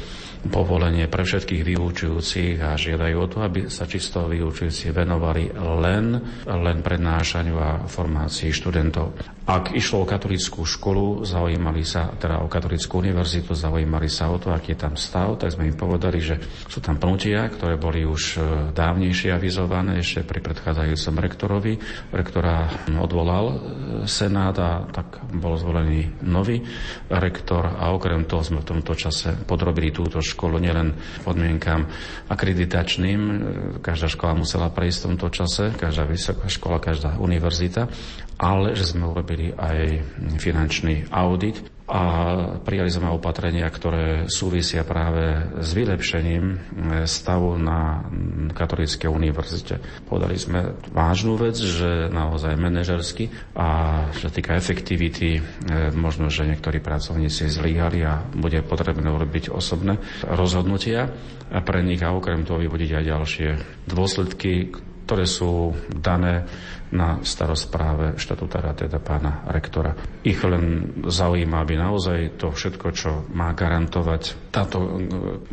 povolenie 0.42 1.06
pre 1.06 1.22
všetkých 1.22 1.62
vyučujúcich 1.62 2.58
a 2.58 2.74
žiadajú 2.74 3.16
o 3.18 3.30
to, 3.30 3.38
aby 3.46 3.70
sa 3.70 3.86
čisto 3.86 4.26
vyučujúci 4.26 4.90
venovali 4.90 5.54
len, 5.54 6.18
len 6.46 6.78
prednášaniu 6.82 7.56
a 7.58 7.70
formácii 7.86 8.50
študentov. 8.50 9.14
Ak 9.42 9.74
išlo 9.74 10.06
o 10.06 10.08
katolickú 10.08 10.62
školu, 10.62 11.26
zaujímali 11.26 11.82
sa, 11.82 12.14
teda 12.14 12.46
o 12.46 12.46
katolickú 12.46 13.02
univerzitu, 13.02 13.58
zaujímali 13.58 14.06
sa 14.06 14.30
o 14.30 14.38
to, 14.38 14.54
aký 14.54 14.78
je 14.78 14.86
tam 14.86 14.94
stav, 14.94 15.34
tak 15.34 15.50
sme 15.50 15.66
im 15.66 15.74
povedali, 15.74 16.22
že 16.22 16.38
sú 16.70 16.78
tam 16.78 16.94
pnutia, 16.94 17.50
ktoré 17.50 17.74
boli 17.74 18.06
už 18.06 18.22
e, 18.22 18.40
dávnejšie 18.70 19.34
avizované, 19.34 19.98
ešte 19.98 20.22
pri 20.22 20.46
predchádzajúcom 20.46 21.14
rektorovi. 21.18 21.74
Rektora 22.14 22.70
odvolal 23.02 23.44
e, 23.50 23.56
Senát 24.06 24.54
a 24.62 24.86
tak 24.86 25.26
bol 25.34 25.58
zvolený 25.58 26.22
nový 26.22 26.62
rektor 27.10 27.66
a 27.66 27.90
okrem 27.90 28.22
toho 28.30 28.46
sme 28.46 28.62
v 28.62 28.78
tomto 28.78 28.94
čase 28.94 29.34
podrobili 29.42 29.90
túto 29.90 30.22
školu 30.32 30.56
nielen 30.58 30.96
podmienkam 31.22 31.88
akreditačným, 32.28 33.20
každá 33.84 34.08
škola 34.08 34.40
musela 34.40 34.72
prejsť 34.72 34.98
v 34.98 35.06
tomto 35.12 35.28
čase, 35.32 35.64
každá 35.76 36.08
vysoká 36.08 36.48
škola, 36.48 36.80
každá 36.80 37.20
univerzita, 37.20 37.86
ale 38.40 38.74
že 38.74 38.88
sme 38.88 39.06
urobili 39.06 39.52
aj 39.54 40.02
finančný 40.40 41.08
audit 41.12 41.71
a 41.92 42.02
prijali 42.64 42.88
sme 42.88 43.12
opatrenia, 43.12 43.68
ktoré 43.68 44.24
súvisia 44.24 44.80
práve 44.80 45.52
s 45.60 45.76
vylepšením 45.76 46.44
e, 46.48 46.56
stavu 47.04 47.60
na 47.60 48.00
Katolíckej 48.56 49.12
univerzite. 49.12 49.76
Podali 50.08 50.40
sme 50.40 50.72
vážnu 50.88 51.36
vec, 51.36 51.60
že 51.60 52.08
naozaj 52.08 52.56
manažersky 52.56 53.28
a 53.52 53.68
že 54.16 54.32
týka 54.32 54.56
efektivity, 54.56 55.36
e, 55.36 55.40
možno, 55.92 56.32
že 56.32 56.48
niektorí 56.48 56.80
pracovníci 56.80 57.52
zlyhali 57.52 58.00
a 58.08 58.24
bude 58.24 58.64
potrebné 58.64 59.12
urobiť 59.12 59.52
osobné 59.52 60.00
rozhodnutia 60.24 61.12
pre 61.60 61.84
nich 61.84 62.00
a 62.00 62.16
okrem 62.16 62.48
toho 62.48 62.56
vyvodiť 62.56 62.90
aj 62.96 63.04
ďalšie 63.04 63.48
dôsledky, 63.84 64.72
ktoré 65.04 65.28
sú 65.28 65.76
dané 65.92 66.48
na 66.92 67.24
starospráve 67.24 68.20
štatutára, 68.20 68.76
teda 68.76 69.00
pána 69.00 69.48
rektora. 69.48 69.96
Ich 70.22 70.38
len 70.44 70.92
zaujíma, 71.02 71.64
aby 71.64 71.74
naozaj 71.80 72.36
to 72.36 72.52
všetko, 72.52 72.86
čo 72.92 73.10
má 73.32 73.56
garantovať 73.56 74.52
táto 74.52 74.78
e, 74.78 74.88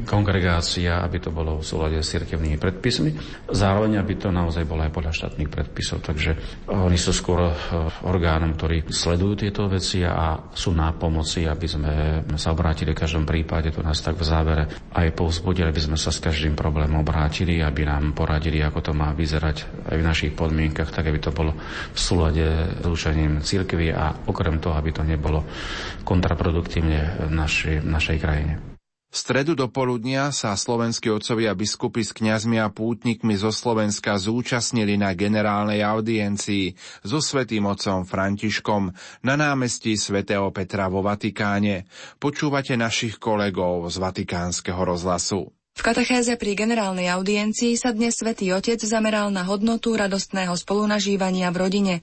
kongregácia, 0.04 1.00
aby 1.00 1.18
to 1.24 1.32
bolo 1.32 1.64
v 1.64 1.66
súlade 1.66 1.98
s 2.04 2.12
cirkevnými 2.12 2.60
predpismi, 2.60 3.16
zároveň, 3.48 4.04
aby 4.04 4.14
to 4.20 4.30
naozaj 4.30 4.68
bolo 4.68 4.84
aj 4.84 4.92
podľa 4.92 5.14
štátnych 5.16 5.48
predpisov. 5.48 6.04
Takže 6.04 6.36
oni 6.68 7.00
sú 7.00 7.16
skôr 7.16 7.48
e, 7.48 7.54
orgánom, 8.04 8.60
ktorí 8.60 8.92
sledujú 8.92 9.48
tieto 9.48 9.72
veci 9.72 10.04
a 10.04 10.36
sú 10.52 10.76
na 10.76 10.92
pomoci, 10.92 11.48
aby 11.48 11.68
sme 11.68 11.94
sa 12.36 12.52
obrátili 12.52 12.92
v 12.92 13.00
každom 13.00 13.24
prípade, 13.24 13.72
to 13.72 13.80
nás 13.80 14.04
tak 14.04 14.20
v 14.20 14.28
závere 14.28 14.64
aj 14.92 15.16
povzbudili, 15.16 15.72
aby 15.72 15.80
sme 15.80 15.96
sa 15.96 16.12
s 16.12 16.20
každým 16.20 16.60
problémom 16.60 17.00
obrátili, 17.00 17.64
aby 17.64 17.88
nám 17.88 18.12
poradili, 18.12 18.60
ako 18.60 18.92
to 18.92 18.92
má 18.92 19.16
vyzerať 19.16 19.88
aj 19.88 19.96
v 19.96 20.04
našich 20.04 20.32
podmienkach, 20.36 20.92
tak 20.92 21.08
aby 21.08 21.24
to 21.24 21.29
to 21.30 21.38
bolo 21.38 21.54
v 21.94 22.00
súlade 22.00 22.46
s 22.82 22.86
učením 22.90 23.46
církvy 23.46 23.94
a 23.94 24.26
okrem 24.26 24.58
toho, 24.58 24.74
aby 24.74 24.90
to 24.90 25.06
nebolo 25.06 25.46
kontraproduktívne 26.02 27.30
v 27.30 27.32
našej, 27.86 28.18
krajine. 28.18 28.58
V 29.10 29.18
stredu 29.18 29.58
do 29.58 29.66
poludnia 29.74 30.30
sa 30.30 30.54
slovenskí 30.54 31.10
otcovia 31.10 31.58
biskupy 31.58 32.06
s 32.06 32.14
kňazmi 32.14 32.62
a 32.62 32.70
pútnikmi 32.70 33.34
zo 33.42 33.50
Slovenska 33.50 34.14
zúčastnili 34.22 35.02
na 35.02 35.18
generálnej 35.18 35.82
audiencii 35.82 36.78
so 37.02 37.18
svetým 37.18 37.66
otcom 37.66 38.06
Františkom 38.06 38.94
na 39.26 39.34
námestí 39.34 39.98
svätého 39.98 40.54
Petra 40.54 40.94
vo 40.94 41.02
Vatikáne. 41.02 41.90
Počúvate 42.22 42.78
našich 42.78 43.18
kolegov 43.18 43.90
z 43.90 43.98
Vatikánskeho 43.98 44.82
rozhlasu. 44.86 45.59
V 45.80 45.88
katechéze 45.88 46.36
pri 46.36 46.60
generálnej 46.60 47.08
audiencii 47.08 47.80
sa 47.80 47.96
dnes 47.96 48.20
svätý 48.20 48.52
Otec 48.52 48.84
zameral 48.84 49.32
na 49.32 49.48
hodnotu 49.48 49.96
radostného 49.96 50.52
spolunažívania 50.60 51.48
v 51.56 51.56
rodine. 51.56 51.94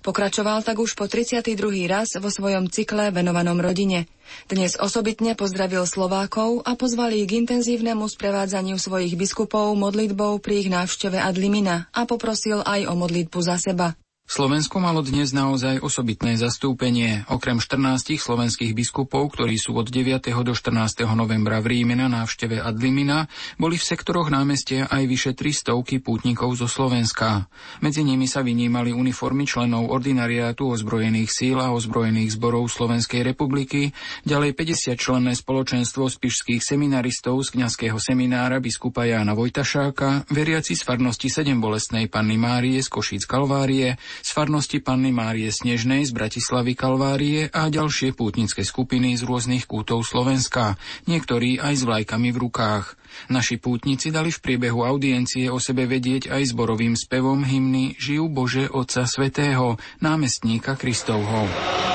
Pokračoval 0.00 0.64
tak 0.64 0.80
už 0.80 0.96
po 0.96 1.04
32. 1.04 1.52
raz 1.84 2.16
vo 2.16 2.32
svojom 2.32 2.72
cykle 2.72 3.12
venovanom 3.12 3.60
rodine. 3.60 4.08
Dnes 4.48 4.72
osobitne 4.72 5.36
pozdravil 5.36 5.84
Slovákov 5.84 6.64
a 6.64 6.80
pozval 6.80 7.12
ich 7.12 7.28
k 7.28 7.44
intenzívnemu 7.44 8.08
sprevádzaniu 8.08 8.80
svojich 8.80 9.12
biskupov 9.20 9.76
modlitbou 9.76 10.40
pri 10.40 10.64
ich 10.64 10.72
návšteve 10.72 11.20
Adlimina 11.20 11.92
a 11.92 12.08
poprosil 12.08 12.64
aj 12.64 12.88
o 12.88 12.96
modlitbu 12.96 13.36
za 13.44 13.60
seba. 13.60 13.99
Slovensko 14.30 14.78
malo 14.78 15.02
dnes 15.02 15.34
naozaj 15.34 15.82
osobitné 15.82 16.38
zastúpenie. 16.38 17.26
Okrem 17.34 17.58
14 17.58 18.14
slovenských 18.14 18.78
biskupov, 18.78 19.34
ktorí 19.34 19.58
sú 19.58 19.74
od 19.74 19.90
9. 19.90 20.22
do 20.46 20.54
14. 20.54 21.02
novembra 21.18 21.58
v 21.58 21.74
Ríme 21.74 21.98
na 21.98 22.06
návšteve 22.06 22.62
Adlimina, 22.62 23.26
boli 23.58 23.74
v 23.74 23.82
sektoroch 23.82 24.30
námestia 24.30 24.86
aj 24.86 25.02
vyše 25.10 25.32
300 25.34 25.74
pútnikov 25.98 26.54
zo 26.54 26.70
Slovenska. 26.70 27.50
Medzi 27.82 28.06
nimi 28.06 28.30
sa 28.30 28.46
vynímali 28.46 28.94
uniformy 28.94 29.50
členov 29.50 29.90
ordinariátu 29.90 30.78
ozbrojených 30.78 31.34
síl 31.34 31.58
a 31.58 31.74
ozbrojených 31.74 32.38
zborov 32.38 32.70
Slovenskej 32.70 33.26
republiky, 33.26 33.90
ďalej 34.22 34.54
50 34.54 34.94
členné 34.94 35.34
spoločenstvo 35.34 36.06
spišských 36.06 36.62
seminaristov 36.62 37.42
z 37.42 37.58
kňazského 37.58 37.98
seminára 37.98 38.62
biskupa 38.62 39.10
Jána 39.10 39.34
Vojtašáka, 39.34 40.30
veriaci 40.30 40.78
z 40.78 40.86
farnosti 40.86 41.26
7 41.26 41.50
bolestnej 41.58 42.06
Panny 42.06 42.38
Márie 42.38 42.78
z 42.78 42.86
Košíc 42.86 43.26
Kalvárie, 43.26 43.98
z 44.20 44.30
farnosti 44.30 44.78
Panny 44.78 45.10
Márie 45.10 45.50
Snežnej 45.50 46.06
z 46.06 46.14
Bratislavy 46.14 46.78
Kalvárie 46.78 47.50
a 47.50 47.66
ďalšie 47.66 48.14
pútnické 48.14 48.62
skupiny 48.62 49.18
z 49.18 49.26
rôznych 49.26 49.66
kútov 49.66 50.06
Slovenska, 50.06 50.78
niektorí 51.10 51.58
aj 51.58 51.74
s 51.80 51.82
vlajkami 51.82 52.30
v 52.30 52.40
rukách. 52.46 53.00
Naši 53.28 53.58
pútnici 53.58 54.14
dali 54.14 54.30
v 54.30 54.38
priebehu 54.38 54.86
audiencie 54.86 55.50
o 55.50 55.58
sebe 55.58 55.90
vedieť 55.90 56.30
aj 56.30 56.54
zborovým 56.54 56.94
spevom 56.94 57.42
hymny 57.42 57.98
Žijú 57.98 58.26
Bože 58.30 58.64
Otca 58.70 59.04
Svetého, 59.04 59.76
námestníka 59.98 60.78
Kristovho. 60.78 61.89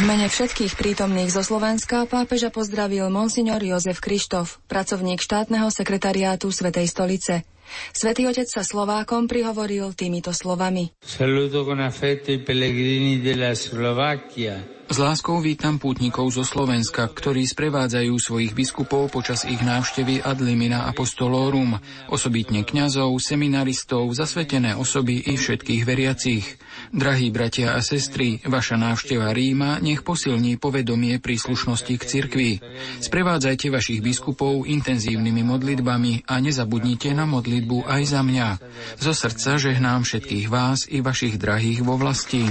V 0.00 0.08
mene 0.08 0.32
všetkých 0.32 0.80
prítomných 0.80 1.28
zo 1.28 1.44
Slovenska 1.44 2.08
pápeža 2.08 2.48
pozdravil 2.48 3.12
monsignor 3.12 3.60
Jozef 3.60 4.00
Krištof, 4.00 4.64
pracovník 4.64 5.20
štátneho 5.20 5.68
sekretariátu 5.68 6.48
Svetej 6.48 6.88
stolice. 6.88 7.44
Svetý 7.92 8.24
otec 8.24 8.48
sa 8.48 8.64
Slovákom 8.64 9.28
prihovoril 9.28 9.92
týmito 9.92 10.32
slovami. 10.32 10.96
Saluto 11.04 11.68
con 11.68 11.84
affetto 11.84 12.32
i 12.32 12.40
pellegrini 12.40 13.20
della 13.20 13.52
Slovacchia 13.52 14.79
s 14.90 14.98
láskou 14.98 15.38
vítam 15.38 15.78
pútnikov 15.78 16.34
zo 16.34 16.42
Slovenska, 16.42 17.06
ktorí 17.06 17.46
sprevádzajú 17.46 18.10
svojich 18.18 18.58
biskupov 18.58 19.14
počas 19.14 19.46
ich 19.46 19.62
návštevy 19.62 20.18
ad 20.18 20.42
limina 20.42 20.90
apostolorum, 20.90 21.78
osobitne 22.10 22.66
kňazov, 22.66 23.14
seminaristov, 23.22 24.10
zasvetené 24.10 24.74
osoby 24.74 25.22
i 25.30 25.38
všetkých 25.38 25.82
veriacich. 25.86 26.58
Drahí 26.90 27.30
bratia 27.30 27.78
a 27.78 27.80
sestry, 27.86 28.42
vaša 28.42 28.74
návšteva 28.82 29.30
Ríma 29.30 29.78
nech 29.78 30.02
posilní 30.02 30.58
povedomie 30.58 31.22
príslušnosti 31.22 31.94
k 31.94 32.02
cirkvi. 32.02 32.50
Sprevádzajte 32.98 33.70
vašich 33.70 34.02
biskupov 34.02 34.66
intenzívnymi 34.66 35.46
modlitbami 35.46 36.26
a 36.26 36.42
nezabudnite 36.42 37.14
na 37.14 37.30
modlitbu 37.30 37.86
aj 37.86 38.02
za 38.10 38.26
mňa. 38.26 38.48
Zo 38.98 39.14
srdca 39.14 39.54
žehnám 39.54 40.02
všetkých 40.02 40.50
vás 40.50 40.90
i 40.90 40.98
vašich 40.98 41.38
drahých 41.38 41.86
vo 41.86 41.94
vlasti. 41.94 42.42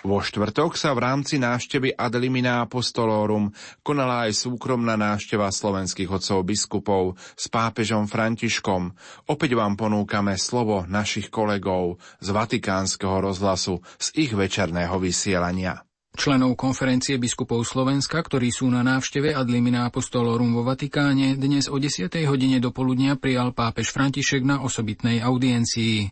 Vo 0.00 0.24
štvrtok 0.24 0.80
sa 0.80 0.96
v 0.96 1.04
rámci 1.04 1.36
návštevy 1.36 1.92
Adelimina 1.92 2.64
Apostolorum 2.64 3.52
konala 3.84 4.24
aj 4.24 4.48
súkromná 4.48 4.96
návšteva 4.96 5.52
slovenských 5.52 6.08
otcov 6.08 6.40
biskupov 6.40 7.20
s 7.36 7.52
pápežom 7.52 8.08
Františkom. 8.08 8.96
Opäť 9.28 9.60
vám 9.60 9.76
ponúkame 9.76 10.40
slovo 10.40 10.88
našich 10.88 11.28
kolegov 11.28 12.00
z 12.16 12.32
Vatikánskeho 12.32 13.20
rozhlasu 13.20 13.84
z 14.00 14.24
ich 14.24 14.32
večerného 14.32 14.96
vysielania. 14.96 15.89
Členov 16.10 16.58
konferencie 16.58 17.22
biskupov 17.22 17.62
Slovenska, 17.62 18.18
ktorí 18.18 18.50
sú 18.50 18.66
na 18.66 18.82
návšteve 18.82 19.30
Adlimina 19.30 19.86
Apostolorum 19.86 20.50
vo 20.52 20.66
Vatikáne, 20.66 21.38
dnes 21.38 21.70
o 21.70 21.78
10. 21.78 22.10
hodine 22.26 22.58
do 22.58 22.74
poludnia 22.74 23.14
prijal 23.14 23.54
pápež 23.54 23.94
František 23.94 24.42
na 24.42 24.58
osobitnej 24.58 25.22
audiencii. 25.22 26.10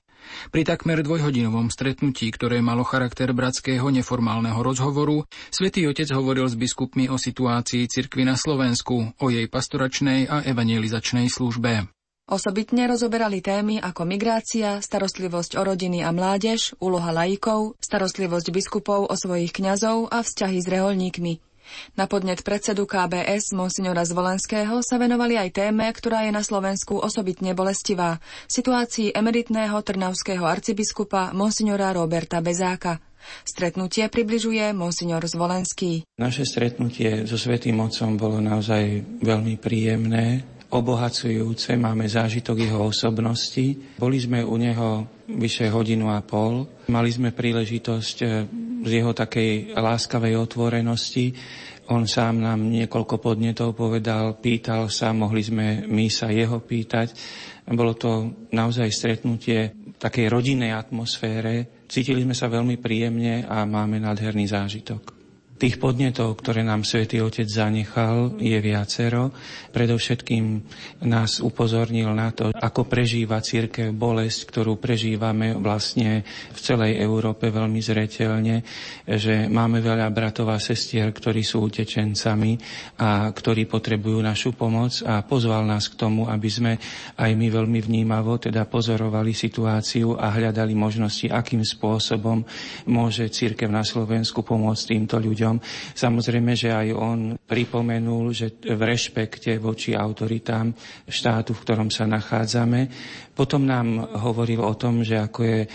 Pri 0.54 0.62
takmer 0.62 1.02
dvojhodinovom 1.02 1.66
stretnutí, 1.74 2.30
ktoré 2.30 2.62
malo 2.62 2.86
charakter 2.86 3.34
bratského 3.34 3.90
neformálneho 3.90 4.62
rozhovoru, 4.62 5.26
svätý 5.50 5.90
Otec 5.90 6.14
hovoril 6.14 6.46
s 6.46 6.54
biskupmi 6.54 7.10
o 7.10 7.18
situácii 7.18 7.90
cirkvy 7.90 8.22
na 8.22 8.38
Slovensku, 8.38 9.18
o 9.18 9.26
jej 9.34 9.50
pastoračnej 9.50 10.30
a 10.30 10.46
evangelizačnej 10.46 11.26
službe. 11.26 11.97
Osobitne 12.28 12.84
rozoberali 12.92 13.40
témy 13.40 13.80
ako 13.80 14.04
migrácia, 14.04 14.84
starostlivosť 14.84 15.56
o 15.56 15.64
rodiny 15.64 16.04
a 16.04 16.12
mládež, 16.12 16.76
úloha 16.76 17.08
laikov, 17.08 17.80
starostlivosť 17.80 18.52
biskupov 18.52 19.08
o 19.08 19.14
svojich 19.16 19.50
kňazov 19.56 20.12
a 20.12 20.20
vzťahy 20.20 20.60
s 20.60 20.68
reholníkmi– 20.68 21.34
na 21.96 22.08
podnet 22.08 22.40
predsedu 22.42 22.88
KBS 22.88 23.52
monsignora 23.52 24.04
Zvolenského 24.04 24.80
sa 24.80 24.96
venovali 24.96 25.36
aj 25.36 25.50
téme, 25.52 25.86
ktorá 25.88 26.24
je 26.24 26.32
na 26.32 26.40
Slovensku 26.40 26.96
osobitne 26.96 27.52
bolestivá, 27.52 28.22
situácii 28.48 29.12
emeritného 29.12 29.76
trnavského 29.82 30.44
arcibiskupa 30.44 31.36
monsignora 31.36 31.92
Roberta 31.92 32.40
Bezáka. 32.40 33.02
Stretnutie 33.44 34.08
približuje 34.08 34.72
monsignor 34.72 35.20
Zvolenský. 35.28 36.06
Naše 36.16 36.48
stretnutie 36.48 37.28
so 37.28 37.36
Svetým 37.36 37.76
Otcom 37.82 38.16
bolo 38.16 38.40
naozaj 38.40 39.04
veľmi 39.20 39.60
príjemné, 39.60 40.57
obohacujúce, 40.68 41.76
máme 41.80 42.04
zážitok 42.04 42.68
jeho 42.68 42.80
osobnosti. 42.92 43.96
Boli 43.96 44.20
sme 44.20 44.44
u 44.44 44.56
neho 44.60 45.08
vyše 45.28 45.72
hodinu 45.72 46.12
a 46.12 46.20
pol. 46.20 46.68
Mali 46.92 47.10
sme 47.12 47.32
príležitosť 47.32 48.16
eh, 48.24 48.30
z 48.84 48.90
jeho 48.90 49.12
takej 49.16 49.76
láskavej 49.76 50.36
otvorenosti. 50.36 51.32
On 51.88 52.04
sám 52.04 52.44
nám 52.44 52.68
niekoľko 52.68 53.16
podnetov 53.16 53.72
povedal, 53.72 54.36
pýtal 54.36 54.92
sa, 54.92 55.16
mohli 55.16 55.40
sme 55.40 55.88
my 55.88 56.12
sa 56.12 56.28
jeho 56.28 56.60
pýtať. 56.60 57.16
Bolo 57.64 57.96
to 57.96 58.44
naozaj 58.52 58.92
stretnutie 58.92 59.72
v 59.72 59.96
takej 59.96 60.28
rodinnej 60.28 60.76
atmosfére. 60.76 61.84
Cítili 61.88 62.24
sme 62.28 62.36
sa 62.36 62.52
veľmi 62.52 62.76
príjemne 62.76 63.48
a 63.48 63.64
máme 63.64 63.96
nádherný 64.04 64.52
zážitok. 64.52 65.17
Tých 65.58 65.82
podnetov, 65.82 66.38
ktoré 66.38 66.62
nám 66.62 66.86
svätý 66.86 67.18
Otec 67.18 67.50
zanechal, 67.50 68.38
je 68.38 68.54
viacero. 68.62 69.34
Predovšetkým 69.74 70.62
nás 71.02 71.42
upozornil 71.42 72.14
na 72.14 72.30
to, 72.30 72.54
ako 72.54 72.86
prežíva 72.86 73.42
církev 73.42 73.90
bolesť, 73.90 74.54
ktorú 74.54 74.78
prežívame 74.78 75.58
vlastne 75.58 76.22
v 76.54 76.58
celej 76.62 77.02
Európe 77.02 77.50
veľmi 77.50 77.82
zreteľne, 77.82 78.62
že 79.02 79.50
máme 79.50 79.82
veľa 79.82 80.06
bratov 80.14 80.54
a 80.54 80.62
sestier, 80.62 81.10
ktorí 81.10 81.42
sú 81.42 81.66
utečencami 81.66 82.54
a 83.02 83.26
ktorí 83.26 83.66
potrebujú 83.66 84.22
našu 84.22 84.54
pomoc 84.54 85.02
a 85.02 85.26
pozval 85.26 85.66
nás 85.66 85.90
k 85.90 85.98
tomu, 85.98 86.30
aby 86.30 86.46
sme 86.46 86.72
aj 87.18 87.34
my 87.34 87.50
veľmi 87.50 87.82
vnímavo 87.82 88.38
teda 88.38 88.62
pozorovali 88.70 89.34
situáciu 89.34 90.14
a 90.14 90.30
hľadali 90.30 90.78
možnosti, 90.78 91.26
akým 91.26 91.66
spôsobom 91.66 92.46
môže 92.86 93.26
církev 93.26 93.66
na 93.66 93.82
Slovensku 93.82 94.46
pomôcť 94.46 94.94
týmto 94.94 95.18
ľuďom 95.18 95.47
ľuďom. 95.48 95.56
Samozrejme, 95.96 96.52
že 96.52 96.68
aj 96.68 96.88
on 96.92 97.18
pripomenul, 97.48 98.36
že 98.36 98.60
v 98.60 98.76
rešpekte 98.76 99.56
voči 99.56 99.96
autoritám 99.96 100.76
štátu, 101.08 101.56
v 101.56 101.62
ktorom 101.64 101.88
sa 101.88 102.04
nachádzame. 102.04 102.92
Potom 103.32 103.64
nám 103.64 104.20
hovoril 104.20 104.60
o 104.60 104.76
tom, 104.76 105.00
že 105.00 105.16
ako 105.16 105.40
je 105.48 105.60
e, 105.64 105.68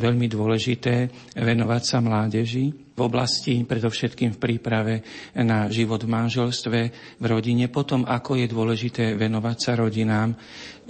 veľmi 0.00 0.26
dôležité 0.32 1.12
venovať 1.36 1.82
sa 1.84 1.98
mládeži, 2.00 2.92
v 2.92 3.00
oblasti, 3.00 3.56
predovšetkým 3.64 4.36
v 4.36 4.40
príprave 4.40 4.94
na 5.40 5.64
život 5.72 6.04
v 6.04 6.12
manželstve, 6.12 6.80
v 7.16 7.24
rodine, 7.24 7.72
potom 7.72 8.04
ako 8.04 8.36
je 8.36 8.46
dôležité 8.52 9.04
venovať 9.16 9.56
sa 9.56 9.72
rodinám 9.80 10.36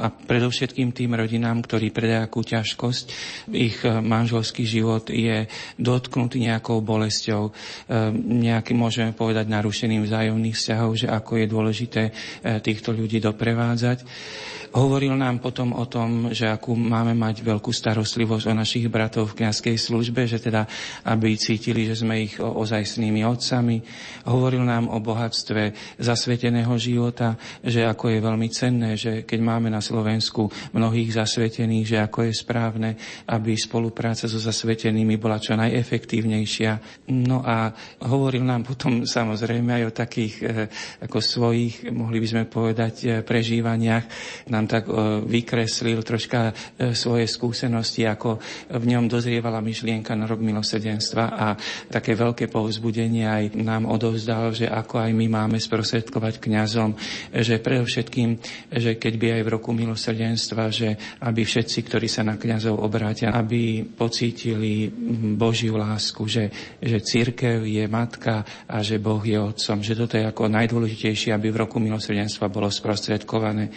a 0.01 0.09
predovšetkým 0.09 0.91
tým 0.91 1.13
rodinám, 1.15 1.61
ktorí 1.61 1.93
pre 1.93 2.09
nejakú 2.09 2.41
ťažkosť, 2.41 3.05
ich 3.53 3.77
e, 3.85 4.01
manželský 4.01 4.65
život 4.65 5.07
je 5.13 5.47
dotknutý 5.77 6.41
nejakou 6.43 6.81
bolesťou, 6.81 7.43
e, 7.49 7.53
nejakým, 8.43 8.77
môžeme 8.77 9.13
povedať, 9.13 9.53
narušeným 9.53 10.03
vzájomných 10.13 10.53
vzťahov, 10.53 10.91
že 11.01 11.09
ako 11.09 11.33
je 11.41 11.47
dôležité 11.49 12.03
týchto 12.61 12.93
ľudí 12.93 13.17
doprevádzať. 13.17 14.05
Hovoril 14.73 15.13
nám 15.21 15.37
potom 15.37 15.77
o 15.77 15.85
tom, 15.85 16.33
že 16.33 16.49
akú 16.49 16.73
máme 16.73 17.13
mať 17.13 17.45
veľkú 17.45 17.69
starostlivosť 17.69 18.49
o 18.49 18.57
našich 18.57 18.89
bratov 18.89 19.29
v 19.29 19.45
kniazkej 19.45 19.77
službe, 19.77 20.25
že 20.25 20.41
teda 20.41 20.65
aby 21.05 21.37
cítili, 21.37 21.85
že 21.85 22.01
sme 22.01 22.25
ich 22.25 22.41
ozajstnými 22.41 23.21
otcami. 23.21 23.85
Hovoril 24.25 24.65
nám 24.65 24.89
o 24.89 24.97
bohatstve 24.97 25.77
zasveteného 26.01 26.73
života, 26.81 27.37
že 27.61 27.85
ako 27.85 28.17
je 28.17 28.25
veľmi 28.25 28.49
cenné, 28.49 28.97
že 28.97 29.29
keď 29.29 29.41
máme 29.45 29.69
na 29.69 29.85
Slovensku 29.85 30.49
mnohých 30.73 31.21
zasvetených, 31.21 31.85
že 31.93 31.99
ako 32.01 32.33
je 32.33 32.33
správne, 32.33 32.91
aby 33.29 33.53
spolupráca 33.53 34.25
so 34.25 34.41
zasvetenými 34.41 35.21
bola 35.21 35.37
čo 35.37 35.53
najefektívnejšia. 35.53 37.05
No 37.13 37.45
a 37.45 37.77
hovoril 38.09 38.41
nám 38.41 38.65
potom 38.65 39.05
samozrejme 39.05 39.85
aj 39.85 39.85
o 39.85 39.93
takých 39.93 40.35
eh, 40.41 40.65
ako 41.05 41.21
svojich, 41.21 41.93
mohli 41.93 42.25
by 42.25 42.29
sme 42.33 42.43
povedať, 42.49 42.95
eh, 43.05 43.11
prežívaniach 43.21 44.05
na 44.49 44.62
nám 44.63 44.71
tak 44.71 44.87
e, 44.87 44.95
vykreslil 45.27 46.07
troška 46.07 46.55
e, 46.79 46.95
svoje 46.95 47.27
skúsenosti, 47.27 48.07
ako 48.07 48.39
v 48.71 48.85
ňom 48.95 49.11
dozrievala 49.11 49.59
myšlienka 49.59 50.15
na 50.15 50.31
rok 50.31 50.39
milosrdenstva 50.39 51.25
a 51.35 51.59
také 51.91 52.15
veľké 52.15 52.47
povzbudenie 52.47 53.27
aj 53.27 53.45
nám 53.59 53.91
odovzdal, 53.91 54.55
že 54.55 54.71
ako 54.71 55.03
aj 55.03 55.11
my 55.11 55.27
máme 55.27 55.59
sprostredkovať 55.59 56.39
kňazom, 56.39 56.95
že 57.35 57.59
predovšetkým, 57.59 58.31
že 58.71 58.95
keď 59.03 59.15
by 59.19 59.27
aj 59.35 59.43
v 59.43 59.53
roku 59.53 59.75
milosrdenstva, 59.75 60.71
že 60.71 60.95
aby 61.27 61.43
všetci, 61.43 61.79
ktorí 61.91 62.07
sa 62.07 62.23
na 62.23 62.39
kňazov 62.39 62.79
obrátia, 62.79 63.35
aby 63.35 63.83
pocítili 63.83 64.87
Božiu 65.35 65.75
lásku, 65.75 66.23
že, 66.31 66.79
že 66.79 67.03
církev 67.03 67.67
je 67.67 67.85
matka 67.91 68.47
a 68.71 68.79
že 68.85 69.03
Boh 69.03 69.23
je 69.25 69.35
otcom, 69.41 69.83
že 69.83 69.99
toto 69.99 70.15
je 70.15 70.29
ako 70.29 70.47
najdôležitejšie, 70.47 71.35
aby 71.35 71.51
v 71.51 71.61
roku 71.67 71.83
milosrdenstva 71.83 72.53
bolo 72.53 72.71
sprostredkované. 72.71 73.73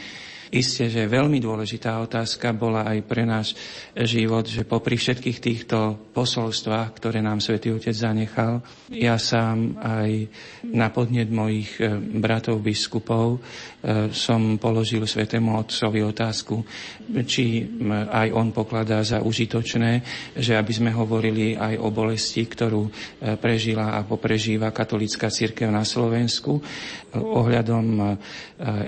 Isté, 0.54 0.94
že 0.94 1.10
veľmi 1.10 1.42
dôležitá 1.42 1.98
otázka 2.06 2.54
bola 2.54 2.86
aj 2.86 3.00
pre 3.10 3.26
náš 3.26 3.58
život, 3.98 4.46
že 4.46 4.62
popri 4.62 4.94
všetkých 4.94 5.40
týchto 5.42 5.98
posolstvách, 6.14 6.90
ktoré 6.94 7.24
nám 7.26 7.42
Svetý 7.42 7.74
Otec 7.74 7.96
zanechal, 7.96 8.62
ja 8.94 9.18
sám 9.18 9.80
aj 9.82 10.30
na 10.70 10.94
podnet 10.94 11.34
mojich 11.34 11.82
e, 11.82 11.98
bratov 11.98 12.62
biskupov 12.62 13.38
e, 13.38 14.10
som 14.14 14.62
položil 14.62 15.02
Svetému 15.10 15.58
Otcovi 15.58 16.06
otázku, 16.06 16.62
či 17.26 17.66
aj 18.12 18.28
on 18.34 18.54
pokladá 18.54 19.02
za 19.02 19.26
užitočné, 19.26 19.92
že 20.38 20.54
aby 20.54 20.72
sme 20.74 20.92
hovorili 20.94 21.58
aj 21.58 21.82
o 21.82 21.90
bolesti, 21.90 22.46
ktorú 22.46 22.84
e, 22.86 22.92
prežila 23.42 23.98
a 23.98 24.06
poprežíva 24.06 24.70
katolická 24.70 25.34
církev 25.34 25.74
na 25.74 25.82
Slovensku 25.82 26.62
ohľadom 27.16 28.20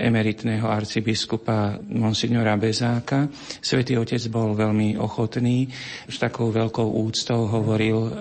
emeritného 0.04 0.68
arcibiskupa 0.68 1.47
monsignora 1.88 2.56
Bezáka. 2.60 3.28
Svetý 3.60 3.96
Otec 3.96 4.20
bol 4.28 4.52
veľmi 4.52 5.00
ochotný, 5.00 5.68
s 6.06 6.16
takou 6.20 6.52
veľkou 6.52 6.88
úctou 7.00 7.48
hovoril 7.48 8.12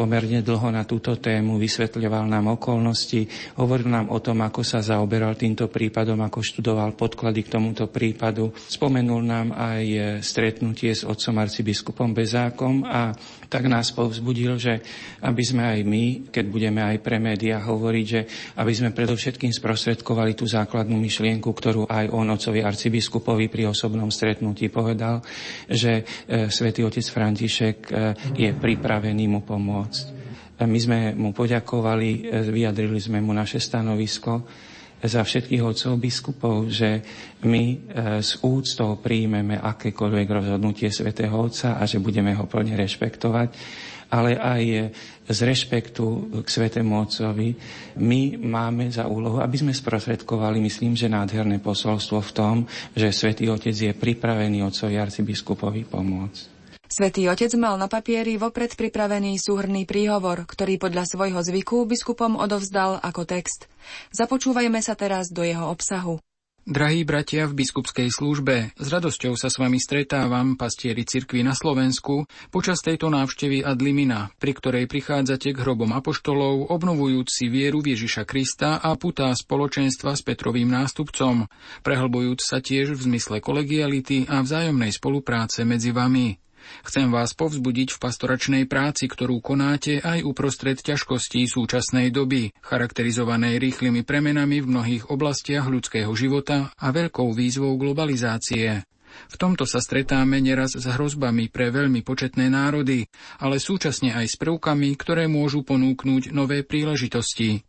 pomerne 0.00 0.40
dlho 0.40 0.72
na 0.72 0.88
túto 0.88 1.20
tému, 1.20 1.60
vysvetľoval 1.60 2.24
nám 2.24 2.56
okolnosti, 2.56 3.28
hovoril 3.60 3.92
nám 3.92 4.08
o 4.08 4.16
tom, 4.24 4.40
ako 4.40 4.64
sa 4.64 4.80
zaoberal 4.80 5.36
týmto 5.36 5.68
prípadom, 5.68 6.16
ako 6.24 6.40
študoval 6.40 6.96
podklady 6.96 7.44
k 7.44 7.52
tomuto 7.52 7.84
prípadu. 7.92 8.48
Spomenul 8.56 9.20
nám 9.20 9.52
aj 9.52 9.84
stretnutie 10.24 10.96
s 10.96 11.04
otcom 11.04 11.36
arcibiskupom 11.36 12.16
Bezákom 12.16 12.88
a 12.88 13.12
tak 13.50 13.66
nás 13.66 13.92
povzbudil, 13.92 14.56
že 14.56 14.80
aby 15.20 15.42
sme 15.42 15.68
aj 15.68 15.80
my, 15.84 16.04
keď 16.32 16.44
budeme 16.48 16.80
aj 16.80 16.96
pre 17.02 17.18
médiá 17.18 17.58
hovoriť, 17.60 18.06
že 18.06 18.20
aby 18.56 18.72
sme 18.72 18.94
predovšetkým 18.94 19.50
sprostredkovali 19.50 20.38
tú 20.38 20.46
základnú 20.46 20.94
myšlienku, 20.96 21.50
ktorú 21.50 21.90
aj 21.90 22.14
on 22.14 22.30
otcovi 22.30 22.62
arcibiskupovi 22.62 23.50
pri 23.50 23.68
osobnom 23.68 24.08
stretnutí 24.08 24.70
povedal, 24.70 25.20
že 25.66 26.06
e, 26.24 26.46
svätý 26.46 26.86
otec 26.86 27.02
František 27.02 27.78
e, 27.84 27.92
je 28.38 28.50
pripravený 28.54 29.26
mu 29.26 29.42
pomôcť. 29.42 29.89
E, 29.94 30.64
my 30.64 30.78
sme 30.78 30.98
mu 31.16 31.30
poďakovali, 31.34 32.30
vyjadrili 32.50 33.00
sme 33.00 33.18
mu 33.18 33.34
naše 33.34 33.58
stanovisko 33.58 34.44
za 35.00 35.24
všetkých 35.24 35.64
otcov 35.64 35.96
biskupov, 35.96 36.68
že 36.68 37.00
my 37.48 37.88
s 38.20 38.36
úctou 38.44 39.00
príjmeme 39.00 39.56
akékoľvek 39.56 40.28
rozhodnutie 40.28 40.92
svätého 40.92 41.32
Otca 41.32 41.80
a 41.80 41.88
že 41.88 42.04
budeme 42.04 42.36
ho 42.36 42.44
plne 42.44 42.76
rešpektovať 42.76 43.48
ale 44.10 44.34
aj 44.34 44.90
z 45.30 45.38
rešpektu 45.46 46.06
k 46.42 46.48
Svetému 46.50 46.98
Otcovi, 46.98 47.54
my 48.02 48.42
máme 48.42 48.90
za 48.90 49.06
úlohu, 49.06 49.38
aby 49.38 49.54
sme 49.54 49.70
sprostredkovali, 49.70 50.58
myslím, 50.66 50.98
že 50.98 51.06
nádherné 51.06 51.62
posolstvo 51.62 52.18
v 52.18 52.34
tom, 52.34 52.56
že 52.90 53.14
Svetý 53.14 53.46
Otec 53.46 53.70
je 53.70 53.94
pripravený 53.94 54.66
Otcovi 54.66 54.98
arcibiskupovi 54.98 55.86
pomôcť. 55.86 56.59
Svetý 56.90 57.30
otec 57.30 57.54
mal 57.54 57.78
na 57.78 57.86
papieri 57.86 58.34
vopred 58.34 58.74
pripravený 58.74 59.38
súhrný 59.38 59.86
príhovor, 59.86 60.42
ktorý 60.42 60.74
podľa 60.74 61.06
svojho 61.06 61.38
zvyku 61.38 61.86
biskupom 61.86 62.34
odovzdal 62.34 62.98
ako 62.98 63.30
text. 63.30 63.70
Započúvajme 64.10 64.82
sa 64.82 64.98
teraz 64.98 65.30
do 65.30 65.46
jeho 65.46 65.70
obsahu. 65.70 66.18
Drahí 66.66 67.06
bratia 67.06 67.46
v 67.46 67.62
biskupskej 67.62 68.10
službe, 68.10 68.74
s 68.74 68.86
radosťou 68.90 69.38
sa 69.38 69.48
s 69.48 69.62
vami 69.62 69.78
stretávam, 69.78 70.58
pastieri 70.58 71.06
cirkvi 71.06 71.46
na 71.46 71.54
Slovensku, 71.54 72.26
počas 72.50 72.82
tejto 72.82 73.06
návštevy 73.06 73.62
Adlimina, 73.62 74.34
pri 74.42 74.52
ktorej 74.58 74.84
prichádzate 74.90 75.54
k 75.54 75.62
hrobom 75.62 75.94
apoštolov, 75.94 76.74
obnovujúc 76.74 77.26
si 77.30 77.46
vieru 77.46 77.86
Ježiša 77.86 78.26
Krista 78.26 78.82
a 78.82 78.98
putá 78.98 79.30
spoločenstva 79.30 80.18
s 80.18 80.26
Petrovým 80.26 80.68
nástupcom, 80.74 81.46
prehlbujúc 81.86 82.42
sa 82.42 82.58
tiež 82.58 82.98
v 82.98 83.14
zmysle 83.14 83.38
kolegiality 83.38 84.26
a 84.26 84.42
vzájomnej 84.42 84.90
spolupráce 84.90 85.62
medzi 85.62 85.94
vami. 85.94 86.49
Chcem 86.84 87.12
vás 87.12 87.32
povzbudiť 87.36 87.94
v 87.94 88.00
pastoračnej 88.00 88.64
práci, 88.66 89.06
ktorú 89.06 89.40
konáte 89.44 90.00
aj 90.00 90.24
uprostred 90.24 90.80
ťažkostí 90.80 91.44
súčasnej 91.48 92.08
doby, 92.10 92.52
charakterizovanej 92.64 93.60
rýchlymi 93.60 94.02
premenami 94.06 94.62
v 94.64 94.70
mnohých 94.70 95.04
oblastiach 95.12 95.68
ľudského 95.68 96.10
života 96.16 96.72
a 96.76 96.86
veľkou 96.90 97.30
výzvou 97.32 97.76
globalizácie. 97.80 98.84
V 99.30 99.36
tomto 99.36 99.66
sa 99.66 99.82
stretáme 99.82 100.38
neraz 100.38 100.78
s 100.78 100.86
hrozbami 100.86 101.50
pre 101.50 101.74
veľmi 101.74 102.06
početné 102.06 102.46
národy, 102.46 103.10
ale 103.42 103.58
súčasne 103.58 104.14
aj 104.14 104.26
s 104.30 104.36
prvkami, 104.38 104.94
ktoré 104.94 105.26
môžu 105.26 105.66
ponúknuť 105.66 106.30
nové 106.30 106.62
príležitosti. 106.62 107.66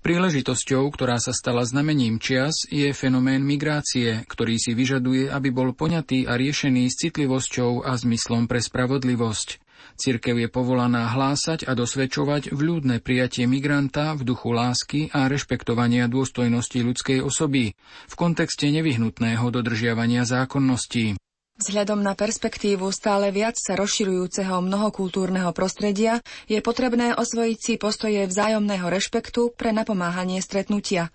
Príležitosťou, 0.00 0.88
ktorá 0.92 1.20
sa 1.20 1.34
stala 1.34 1.62
znamením 1.66 2.18
čias, 2.22 2.66
je 2.68 2.90
fenomén 2.96 3.44
migrácie, 3.44 4.24
ktorý 4.26 4.56
si 4.56 4.72
vyžaduje, 4.72 5.28
aby 5.28 5.48
bol 5.52 5.72
poňatý 5.76 6.26
a 6.26 6.36
riešený 6.38 6.88
s 6.88 6.98
citlivosťou 7.06 7.84
a 7.86 7.94
zmyslom 7.94 8.46
pre 8.46 8.60
spravodlivosť. 8.62 9.60
Cirkev 10.00 10.40
je 10.40 10.48
povolaná 10.48 11.12
hlásať 11.12 11.68
a 11.68 11.76
dosvedčovať 11.76 12.56
vľúdne 12.56 13.04
prijatie 13.04 13.44
migranta 13.44 14.16
v 14.16 14.32
duchu 14.32 14.52
lásky 14.52 15.12
a 15.12 15.28
rešpektovania 15.28 16.08
dôstojnosti 16.08 16.78
ľudskej 16.80 17.18
osoby 17.20 17.76
v 18.08 18.14
kontexte 18.16 18.68
nevyhnutného 18.72 19.44
dodržiavania 19.52 20.24
zákonností. 20.24 21.20
Vzhľadom 21.60 22.00
na 22.00 22.16
perspektívu 22.16 22.88
stále 22.88 23.28
viac 23.28 23.52
sa 23.60 23.76
rozširujúceho 23.76 24.64
mnohokultúrneho 24.64 25.52
prostredia 25.52 26.24
je 26.48 26.56
potrebné 26.64 27.12
osvojiť 27.12 27.58
si 27.60 27.74
postoje 27.76 28.24
vzájomného 28.24 28.88
rešpektu 28.88 29.52
pre 29.60 29.68
napomáhanie 29.76 30.40
stretnutia. 30.40 31.12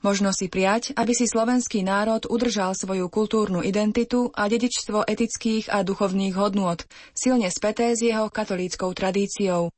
Možno 0.00 0.32
si 0.32 0.48
prijať, 0.48 0.96
aby 0.96 1.12
si 1.12 1.28
slovenský 1.28 1.84
národ 1.84 2.24
udržal 2.32 2.72
svoju 2.72 3.12
kultúrnu 3.12 3.60
identitu 3.60 4.32
a 4.32 4.48
dedičstvo 4.48 5.04
etických 5.04 5.68
a 5.68 5.84
duchovných 5.84 6.32
hodnôt, 6.32 6.80
silne 7.12 7.52
späté 7.52 7.92
s 7.92 8.00
jeho 8.00 8.32
katolíckou 8.32 8.88
tradíciou. 8.96 9.68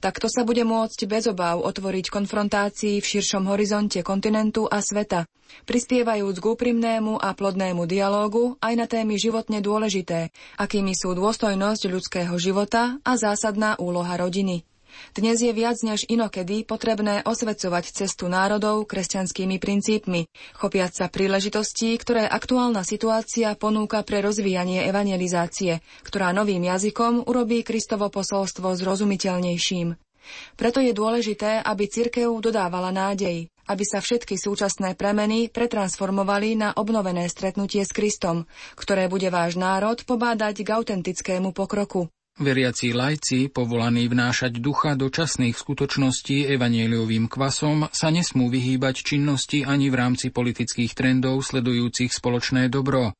Takto 0.00 0.26
sa 0.26 0.42
bude 0.42 0.64
môcť 0.64 1.06
bez 1.06 1.28
obáv 1.30 1.62
otvoriť 1.62 2.10
konfrontácii 2.10 2.98
v 2.98 3.06
širšom 3.06 3.46
horizonte 3.46 4.00
kontinentu 4.00 4.66
a 4.66 4.80
sveta, 4.80 5.28
prispievajúc 5.68 6.36
k 6.40 6.44
úprimnému 6.48 7.20
a 7.20 7.30
plodnému 7.36 7.84
dialógu 7.84 8.56
aj 8.58 8.74
na 8.74 8.86
témy 8.88 9.20
životne 9.20 9.60
dôležité, 9.60 10.32
akými 10.58 10.96
sú 10.96 11.12
dôstojnosť 11.12 11.82
ľudského 11.92 12.34
života 12.40 12.98
a 13.04 13.12
zásadná 13.14 13.76
úloha 13.78 14.16
rodiny. 14.16 14.64
Dnes 15.12 15.40
je 15.40 15.52
viac 15.52 15.76
než 15.84 16.08
inokedy 16.08 16.64
potrebné 16.64 17.20
osvecovať 17.26 17.84
cestu 17.92 18.30
národov 18.30 18.88
kresťanskými 18.88 19.60
princípmi, 19.60 20.28
chopiať 20.56 20.92
sa 20.92 21.06
príležitostí, 21.12 21.96
ktoré 22.00 22.24
aktuálna 22.24 22.84
situácia 22.86 23.52
ponúka 23.58 24.00
pre 24.06 24.24
rozvíjanie 24.24 24.88
evangelizácie, 24.88 25.84
ktorá 26.06 26.32
novým 26.32 26.64
jazykom 26.64 27.28
urobí 27.28 27.60
Kristovo 27.62 28.08
posolstvo 28.08 28.72
zrozumiteľnejším. 28.78 29.98
Preto 30.54 30.78
je 30.78 30.94
dôležité, 30.94 31.60
aby 31.66 31.90
cirkev 31.90 32.30
dodávala 32.38 32.94
nádej, 32.94 33.50
aby 33.66 33.84
sa 33.86 33.98
všetky 33.98 34.38
súčasné 34.38 34.94
premeny 34.94 35.50
pretransformovali 35.50 36.54
na 36.58 36.68
obnovené 36.78 37.26
stretnutie 37.26 37.82
s 37.82 37.90
Kristom, 37.90 38.46
ktoré 38.78 39.10
bude 39.10 39.28
váš 39.34 39.58
národ 39.58 39.98
pobádať 40.06 40.62
k 40.62 40.68
autentickému 40.78 41.50
pokroku. 41.50 42.06
Veriaci 42.40 42.96
lajci, 42.96 43.52
povolaní 43.52 44.08
vnášať 44.08 44.56
ducha 44.56 44.96
do 44.96 45.12
časných 45.12 45.52
skutočností 45.52 46.48
evanieliovým 46.48 47.28
kvasom, 47.28 47.92
sa 47.92 48.08
nesmú 48.08 48.48
vyhýbať 48.48 49.04
činnosti 49.04 49.68
ani 49.68 49.92
v 49.92 50.00
rámci 50.00 50.32
politických 50.32 50.96
trendov 50.96 51.44
sledujúcich 51.44 52.08
spoločné 52.08 52.72
dobro. 52.72 53.12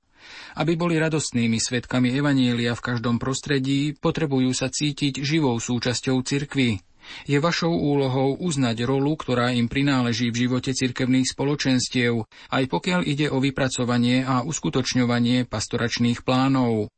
Aby 0.57 0.81
boli 0.81 0.97
radostnými 0.97 1.61
svetkami 1.61 2.09
evanielia 2.17 2.73
v 2.73 2.81
každom 2.89 3.21
prostredí, 3.21 3.93
potrebujú 3.93 4.49
sa 4.57 4.73
cítiť 4.73 5.21
živou 5.21 5.61
súčasťou 5.61 6.17
cirkvy. 6.25 6.81
Je 7.29 7.37
vašou 7.37 7.69
úlohou 7.69 8.41
uznať 8.41 8.89
rolu, 8.89 9.13
ktorá 9.21 9.53
im 9.53 9.69
prináleží 9.69 10.33
v 10.33 10.49
živote 10.49 10.73
cirkevných 10.73 11.29
spoločenstiev, 11.29 12.25
aj 12.49 12.65
pokiaľ 12.65 13.05
ide 13.05 13.29
o 13.29 13.45
vypracovanie 13.45 14.25
a 14.25 14.41
uskutočňovanie 14.41 15.45
pastoračných 15.45 16.25
plánov. 16.25 16.89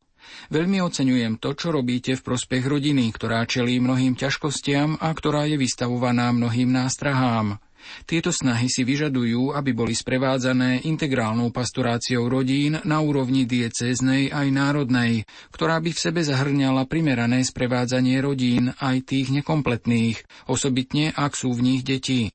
Veľmi 0.53 0.81
oceňujem 0.85 1.41
to, 1.41 1.57
čo 1.57 1.73
robíte 1.73 2.15
v 2.15 2.25
prospech 2.25 2.65
rodiny, 2.69 3.11
ktorá 3.13 3.49
čelí 3.49 3.81
mnohým 3.81 4.15
ťažkostiam 4.15 5.01
a 5.01 5.09
ktorá 5.13 5.49
je 5.49 5.57
vystavovaná 5.57 6.33
mnohým 6.33 6.69
nástrahám. 6.69 7.61
Tieto 8.09 8.33
snahy 8.33 8.73
si 8.73 8.81
vyžadujú, 8.81 9.53
aby 9.53 9.77
boli 9.77 9.93
sprevádzané 9.93 10.89
integrálnou 10.89 11.53
pastoráciou 11.53 12.33
rodín 12.33 12.81
na 12.81 13.05
úrovni 13.05 13.45
diecéznej 13.45 14.33
aj 14.33 14.49
národnej, 14.49 15.29
ktorá 15.53 15.79
by 15.85 15.93
v 15.93 16.03
sebe 16.03 16.21
zahrňala 16.25 16.89
primerané 16.89 17.45
sprevádzanie 17.45 18.25
rodín 18.25 18.73
aj 18.81 19.05
tých 19.05 19.29
nekompletných, 19.37 20.49
osobitne 20.49 21.13
ak 21.13 21.37
sú 21.37 21.53
v 21.53 21.61
nich 21.61 21.83
deti. 21.85 22.33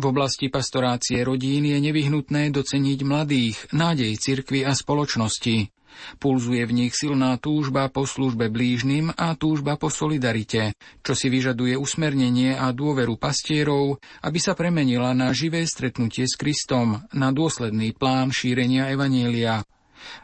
V 0.00 0.04
oblasti 0.08 0.48
pastorácie 0.48 1.20
rodín 1.20 1.68
je 1.68 1.76
nevyhnutné 1.76 2.48
doceniť 2.48 2.98
mladých, 3.04 3.56
nádej 3.76 4.16
cirkvy 4.16 4.64
a 4.64 4.72
spoločnosti. 4.72 5.75
Pulzuje 6.18 6.62
v 6.64 6.72
nich 6.72 6.92
silná 6.96 7.36
túžba 7.36 7.86
po 7.92 8.08
službe 8.08 8.48
blížnym 8.48 9.12
a 9.14 9.36
túžba 9.36 9.76
po 9.76 9.92
solidarite, 9.92 10.74
čo 11.04 11.12
si 11.12 11.28
vyžaduje 11.28 11.76
usmernenie 11.76 12.56
a 12.56 12.72
dôveru 12.72 13.20
pastierov, 13.20 14.00
aby 14.24 14.38
sa 14.40 14.56
premenila 14.56 15.12
na 15.12 15.30
živé 15.30 15.62
stretnutie 15.68 16.24
s 16.24 16.34
Kristom, 16.34 17.04
na 17.12 17.30
dôsledný 17.30 17.92
plán 17.94 18.32
šírenia 18.32 18.88
Evanielia. 18.90 19.62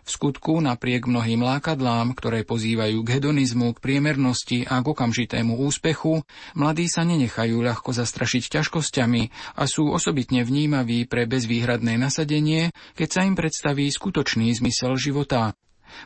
V 0.02 0.08
skutku, 0.08 0.58
napriek 0.58 1.06
mnohým 1.06 1.42
lákadlám, 1.42 2.14
ktoré 2.18 2.42
pozývajú 2.42 3.02
k 3.04 3.12
hedonizmu, 3.18 3.76
k 3.76 3.82
priemernosti 3.82 4.64
a 4.66 4.82
k 4.82 4.86
okamžitému 4.90 5.58
úspechu, 5.62 6.22
mladí 6.58 6.86
sa 6.90 7.06
nenechajú 7.06 7.62
ľahko 7.62 7.94
zastrašiť 7.94 8.58
ťažkosťami 8.58 9.22
a 9.58 9.62
sú 9.68 9.90
osobitne 9.90 10.42
vnímaví 10.42 11.06
pre 11.06 11.26
bezvýhradné 11.30 11.98
nasadenie, 11.98 12.74
keď 12.98 13.08
sa 13.08 13.20
im 13.26 13.34
predstaví 13.38 13.86
skutočný 13.90 14.50
zmysel 14.58 14.98
života. 14.98 15.54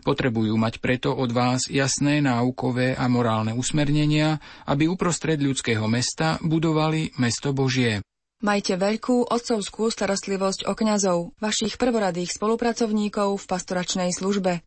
Potrebujú 0.03 0.59
mať 0.59 0.83
preto 0.83 1.15
od 1.15 1.31
vás 1.31 1.71
jasné 1.71 2.19
náukové 2.19 2.99
a 2.99 3.07
morálne 3.07 3.55
usmernenia, 3.55 4.43
aby 4.67 4.91
uprostred 4.91 5.39
ľudského 5.39 5.87
mesta 5.87 6.43
budovali 6.43 7.15
mesto 7.23 7.55
Božie. 7.55 8.03
Majte 8.45 8.77
veľkú 8.77 9.33
otcovskú 9.33 9.89
starostlivosť 9.89 10.69
o 10.69 10.77
kňazov, 10.77 11.33
vašich 11.41 11.81
prvoradých 11.81 12.37
spolupracovníkov 12.37 13.41
v 13.41 13.49
pastoračnej 13.49 14.13
službe. 14.13 14.61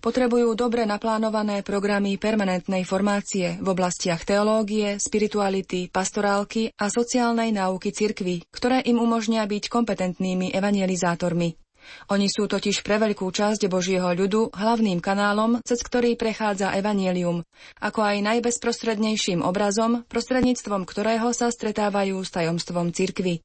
Potrebujú 0.00 0.56
dobre 0.56 0.88
naplánované 0.88 1.60
programy 1.60 2.16
permanentnej 2.16 2.88
formácie 2.88 3.60
v 3.60 3.66
oblastiach 3.76 4.24
teológie, 4.24 4.96
spirituality, 4.96 5.92
pastorálky 5.92 6.72
a 6.80 6.88
sociálnej 6.88 7.52
náuky 7.52 7.92
cirkvy, 7.92 8.40
ktoré 8.48 8.80
im 8.88 8.96
umožnia 8.96 9.44
byť 9.44 9.68
kompetentnými 9.68 10.56
evangelizátormi. 10.56 11.60
Oni 12.08 12.30
sú 12.30 12.46
totiž 12.46 12.86
pre 12.86 13.02
veľkú 13.02 13.26
časť 13.28 13.66
Božieho 13.66 14.10
ľudu 14.14 14.54
hlavným 14.54 15.02
kanálom, 15.02 15.58
cez 15.66 15.82
ktorý 15.82 16.14
prechádza 16.14 16.72
evanielium, 16.78 17.42
ako 17.82 18.00
aj 18.00 18.16
najbezprostrednejším 18.24 19.42
obrazom, 19.42 20.06
prostredníctvom 20.06 20.86
ktorého 20.86 21.34
sa 21.36 21.50
stretávajú 21.50 22.20
s 22.22 22.30
tajomstvom 22.30 22.94
cirkvy. 22.94 23.42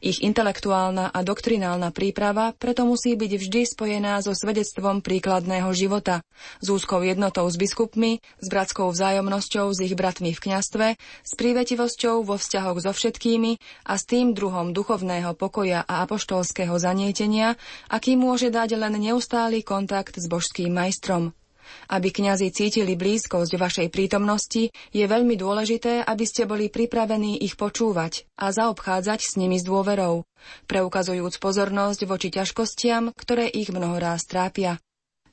Ich 0.00 0.24
intelektuálna 0.24 1.12
a 1.12 1.18
doktrinálna 1.20 1.92
príprava 1.92 2.56
preto 2.56 2.88
musí 2.88 3.14
byť 3.14 3.32
vždy 3.38 3.60
spojená 3.68 4.18
so 4.24 4.32
svedectvom 4.32 5.04
príkladného 5.04 5.70
života, 5.76 6.24
s 6.62 6.66
úzkou 6.72 7.04
jednotou 7.04 7.46
s 7.46 7.60
biskupmi, 7.60 8.18
s 8.40 8.46
bratskou 8.48 8.90
vzájomnosťou 8.90 9.70
s 9.70 9.78
ich 9.84 9.94
bratmi 9.94 10.32
v 10.32 10.42
kňastve, 10.42 10.86
s 10.98 11.32
prívetivosťou 11.36 12.24
vo 12.24 12.40
vzťahoch 12.40 12.80
so 12.80 12.90
všetkými 12.90 13.58
a 13.86 13.94
s 13.94 14.08
tým 14.08 14.32
druhom 14.32 14.72
duchovného 14.72 15.36
pokoja 15.36 15.84
a 15.84 16.02
apoštolského 16.02 16.74
zanietenia, 16.80 17.54
aký 17.92 18.16
môže 18.18 18.50
dať 18.50 18.80
len 18.80 18.96
neustály 18.98 19.60
kontakt 19.60 20.16
s 20.16 20.26
božským 20.26 20.72
majstrom. 20.72 21.36
Aby 21.90 22.14
kňazi 22.14 22.48
cítili 22.54 22.94
blízkosť 22.94 23.58
vašej 23.58 23.88
prítomnosti, 23.92 24.72
je 24.94 25.04
veľmi 25.04 25.36
dôležité, 25.36 26.04
aby 26.04 26.24
ste 26.24 26.48
boli 26.48 26.70
pripravení 26.70 27.40
ich 27.40 27.58
počúvať 27.58 28.24
a 28.38 28.54
zaobchádzať 28.54 29.20
s 29.20 29.32
nimi 29.36 29.60
s 29.60 29.64
dôverou, 29.66 30.24
preukazujúc 30.70 31.40
pozornosť 31.40 32.00
voči 32.08 32.28
ťažkostiam, 32.32 33.12
ktoré 33.12 33.50
ich 33.50 33.68
mnohoráz 33.74 34.24
trápia. 34.28 34.80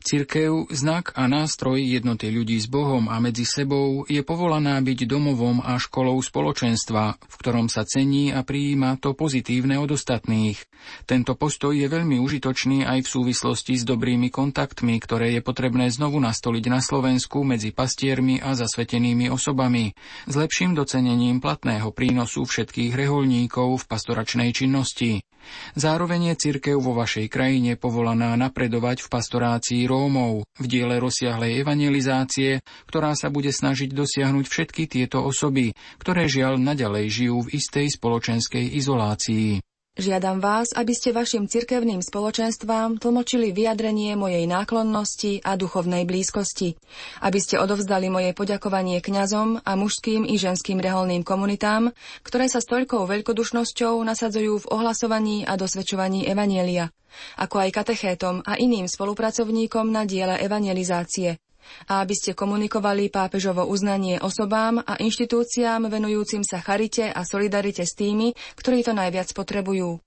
Cirkev, 0.01 0.65
znak 0.73 1.13
a 1.13 1.29
nástroj 1.29 1.77
jednoty 1.77 2.33
ľudí 2.33 2.57
s 2.57 2.65
Bohom 2.65 3.05
a 3.05 3.21
medzi 3.21 3.45
sebou 3.45 4.01
je 4.09 4.25
povolaná 4.25 4.81
byť 4.81 5.05
domovom 5.05 5.61
a 5.61 5.77
školou 5.77 6.17
spoločenstva, 6.17 7.21
v 7.21 7.35
ktorom 7.37 7.69
sa 7.69 7.85
cení 7.85 8.33
a 8.33 8.41
prijíma 8.41 8.97
to 8.97 9.13
pozitívne 9.13 9.77
od 9.77 9.93
ostatných. 9.93 10.57
Tento 11.05 11.37
postoj 11.37 11.77
je 11.77 11.85
veľmi 11.85 12.17
užitočný 12.17 12.81
aj 12.81 13.05
v 13.05 13.11
súvislosti 13.13 13.77
s 13.77 13.85
dobrými 13.85 14.33
kontaktmi, 14.33 14.97
ktoré 14.97 15.37
je 15.37 15.45
potrebné 15.45 15.93
znovu 15.93 16.17
nastoliť 16.17 16.65
na 16.65 16.81
Slovensku 16.81 17.45
medzi 17.45 17.69
pastiermi 17.69 18.41
a 18.41 18.57
zasvetenými 18.57 19.29
osobami, 19.29 19.93
s 20.25 20.33
lepším 20.33 20.73
docenením 20.73 21.37
platného 21.37 21.93
prínosu 21.93 22.49
všetkých 22.49 22.97
reholníkov 22.97 23.85
v 23.85 23.87
pastoračnej 23.87 24.49
činnosti. 24.49 25.21
Zároveň 25.73 26.33
je 26.33 26.49
cirkev 26.49 26.77
vo 26.77 26.93
vašej 26.97 27.31
krajine 27.31 27.79
povolaná 27.79 28.35
napredovať 28.35 29.05
v 29.05 29.11
pastorácii 29.11 29.81
Rómov, 29.87 30.45
v 30.59 30.65
diele 30.67 30.99
rozsiahlej 30.99 31.63
evangelizácie, 31.63 32.59
ktorá 32.91 33.15
sa 33.15 33.31
bude 33.31 33.49
snažiť 33.49 33.95
dosiahnuť 33.95 34.45
všetky 34.45 34.83
tieto 34.91 35.23
osoby, 35.23 35.71
ktoré 35.97 36.27
žiaľ 36.27 36.59
naďalej 36.59 37.05
žijú 37.07 37.37
v 37.47 37.57
istej 37.57 37.87
spoločenskej 37.95 38.77
izolácii. 38.77 39.70
Žiadam 39.91 40.39
vás, 40.39 40.71
aby 40.71 40.95
ste 40.95 41.11
vašim 41.11 41.51
cirkevným 41.51 41.99
spoločenstvám 41.99 43.03
tlmočili 43.03 43.51
vyjadrenie 43.51 44.15
mojej 44.15 44.47
náklonnosti 44.47 45.43
a 45.43 45.59
duchovnej 45.59 46.07
blízkosti, 46.07 46.79
aby 47.19 47.39
ste 47.43 47.59
odovzdali 47.59 48.07
moje 48.07 48.31
poďakovanie 48.31 49.03
kňazom 49.03 49.59
a 49.59 49.71
mužským 49.75 50.23
i 50.23 50.39
ženským 50.39 50.79
reholným 50.79 51.27
komunitám, 51.27 51.91
ktoré 52.23 52.47
sa 52.47 52.63
s 52.63 52.71
toľkou 52.71 53.03
veľkodušnosťou 53.03 53.99
nasadzujú 54.07 54.63
v 54.63 54.69
ohlasovaní 54.71 55.43
a 55.43 55.59
dosvedčovaní 55.59 56.23
Evanielia, 56.23 56.87
ako 57.35 57.59
aj 57.59 57.75
katechétom 57.75 58.47
a 58.47 58.55
iným 58.55 58.87
spolupracovníkom 58.87 59.91
na 59.91 60.07
diele 60.07 60.39
evangelizácie, 60.39 61.35
a 61.89 62.01
aby 62.01 62.13
ste 62.17 62.37
komunikovali 62.37 63.09
pápežovo 63.09 63.65
uznanie 63.67 64.17
osobám 64.21 64.81
a 64.81 64.97
inštitúciám 64.99 65.87
venujúcim 65.87 66.41
sa 66.41 66.61
charite 66.61 67.09
a 67.09 67.21
solidarite 67.23 67.83
s 67.87 67.93
tými, 67.95 68.33
ktorí 68.57 68.85
to 68.85 68.93
najviac 68.93 69.31
potrebujú. 69.31 70.01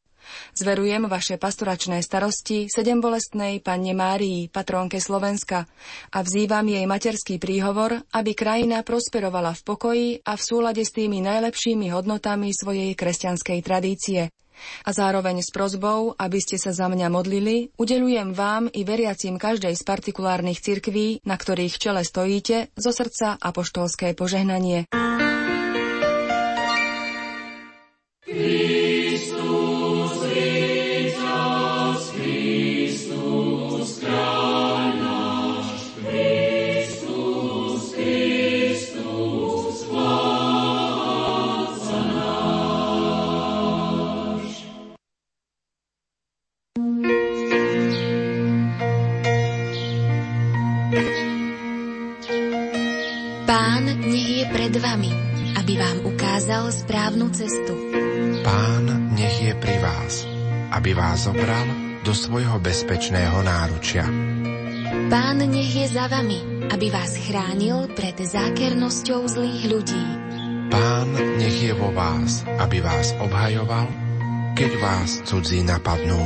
Zverujem 0.56 1.04
vaše 1.04 1.36
pastoračné 1.36 2.00
starosti 2.00 2.66
sedem 2.72 3.00
bolestnej 3.00 3.60
panne 3.60 3.92
Márii, 3.92 4.48
patrónke 4.48 4.96
Slovenska 4.96 5.68
a 6.08 6.18
vzývam 6.24 6.64
jej 6.64 6.84
materský 6.88 7.36
príhovor, 7.36 8.00
aby 8.08 8.32
krajina 8.32 8.80
prosperovala 8.80 9.52
v 9.52 9.62
pokoji 9.62 10.08
a 10.24 10.32
v 10.36 10.42
súlade 10.42 10.82
s 10.82 10.96
tými 10.96 11.20
najlepšími 11.20 11.92
hodnotami 11.92 12.50
svojej 12.56 12.96
kresťanskej 12.96 13.58
tradície– 13.60 14.22
a 14.84 14.90
zároveň 14.90 15.42
s 15.42 15.50
prozbou, 15.54 16.14
aby 16.18 16.38
ste 16.40 16.56
sa 16.56 16.74
za 16.74 16.86
mňa 16.90 17.08
modlili, 17.10 17.70
udelujem 17.78 18.34
vám 18.34 18.70
i 18.72 18.82
veriacim 18.82 19.38
každej 19.38 19.74
z 19.74 19.82
partikulárnych 19.82 20.60
cirkví, 20.60 21.22
na 21.26 21.38
ktorých 21.38 21.78
čele 21.78 22.02
stojíte, 22.02 22.74
zo 22.74 22.90
srdca 22.90 23.38
apoštolské 23.38 24.12
požehnanie. 24.16 24.90
Ukázal 56.44 56.66
správnu 56.72 57.32
cestu. 57.32 57.72
Pán 58.44 59.14
nech 59.16 59.38
je 59.38 59.54
pri 59.56 59.80
vás, 59.80 60.28
aby 60.76 60.92
vás 60.92 61.24
zobral 61.24 61.64
do 62.04 62.12
svojho 62.12 62.60
bezpečného 62.60 63.40
náručia. 63.40 64.04
Pán 65.08 65.40
nech 65.40 65.72
je 65.72 65.88
za 65.88 66.04
vami, 66.10 66.68
aby 66.68 66.92
vás 66.92 67.16
chránil 67.16 67.88
pred 67.96 68.18
zákernosťou 68.18 69.24
zlých 69.24 69.62
ľudí. 69.72 70.04
Pán 70.68 71.16
nech 71.40 71.58
je 71.64 71.72
vo 71.72 71.94
vás, 71.96 72.44
aby 72.60 72.84
vás 72.84 73.16
obhajoval, 73.22 73.88
keď 74.52 74.70
vás 74.84 75.24
cudzí 75.24 75.64
napadnú. 75.64 76.20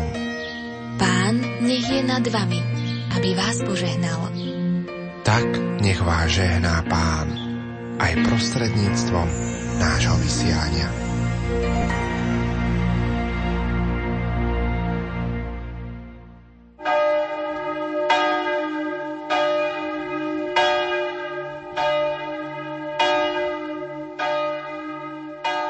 Pán 0.99 1.37
nech 1.63 1.87
je 1.87 2.03
nad 2.03 2.25
vami, 2.27 2.59
aby 3.15 3.39
vás 3.39 3.63
požehnal. 3.63 4.48
Tak 5.29 5.45
nech 5.85 6.01
vás 6.01 6.33
žehná 6.33 6.81
Pán 6.89 7.29
aj 8.01 8.17
prostredníctvom 8.25 9.29
nášho 9.77 10.17
vysiania. 10.25 10.89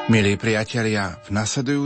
Milí 0.09 0.41
priatelia, 0.41 1.21
v 1.21 1.35
nasledujú 1.37 1.77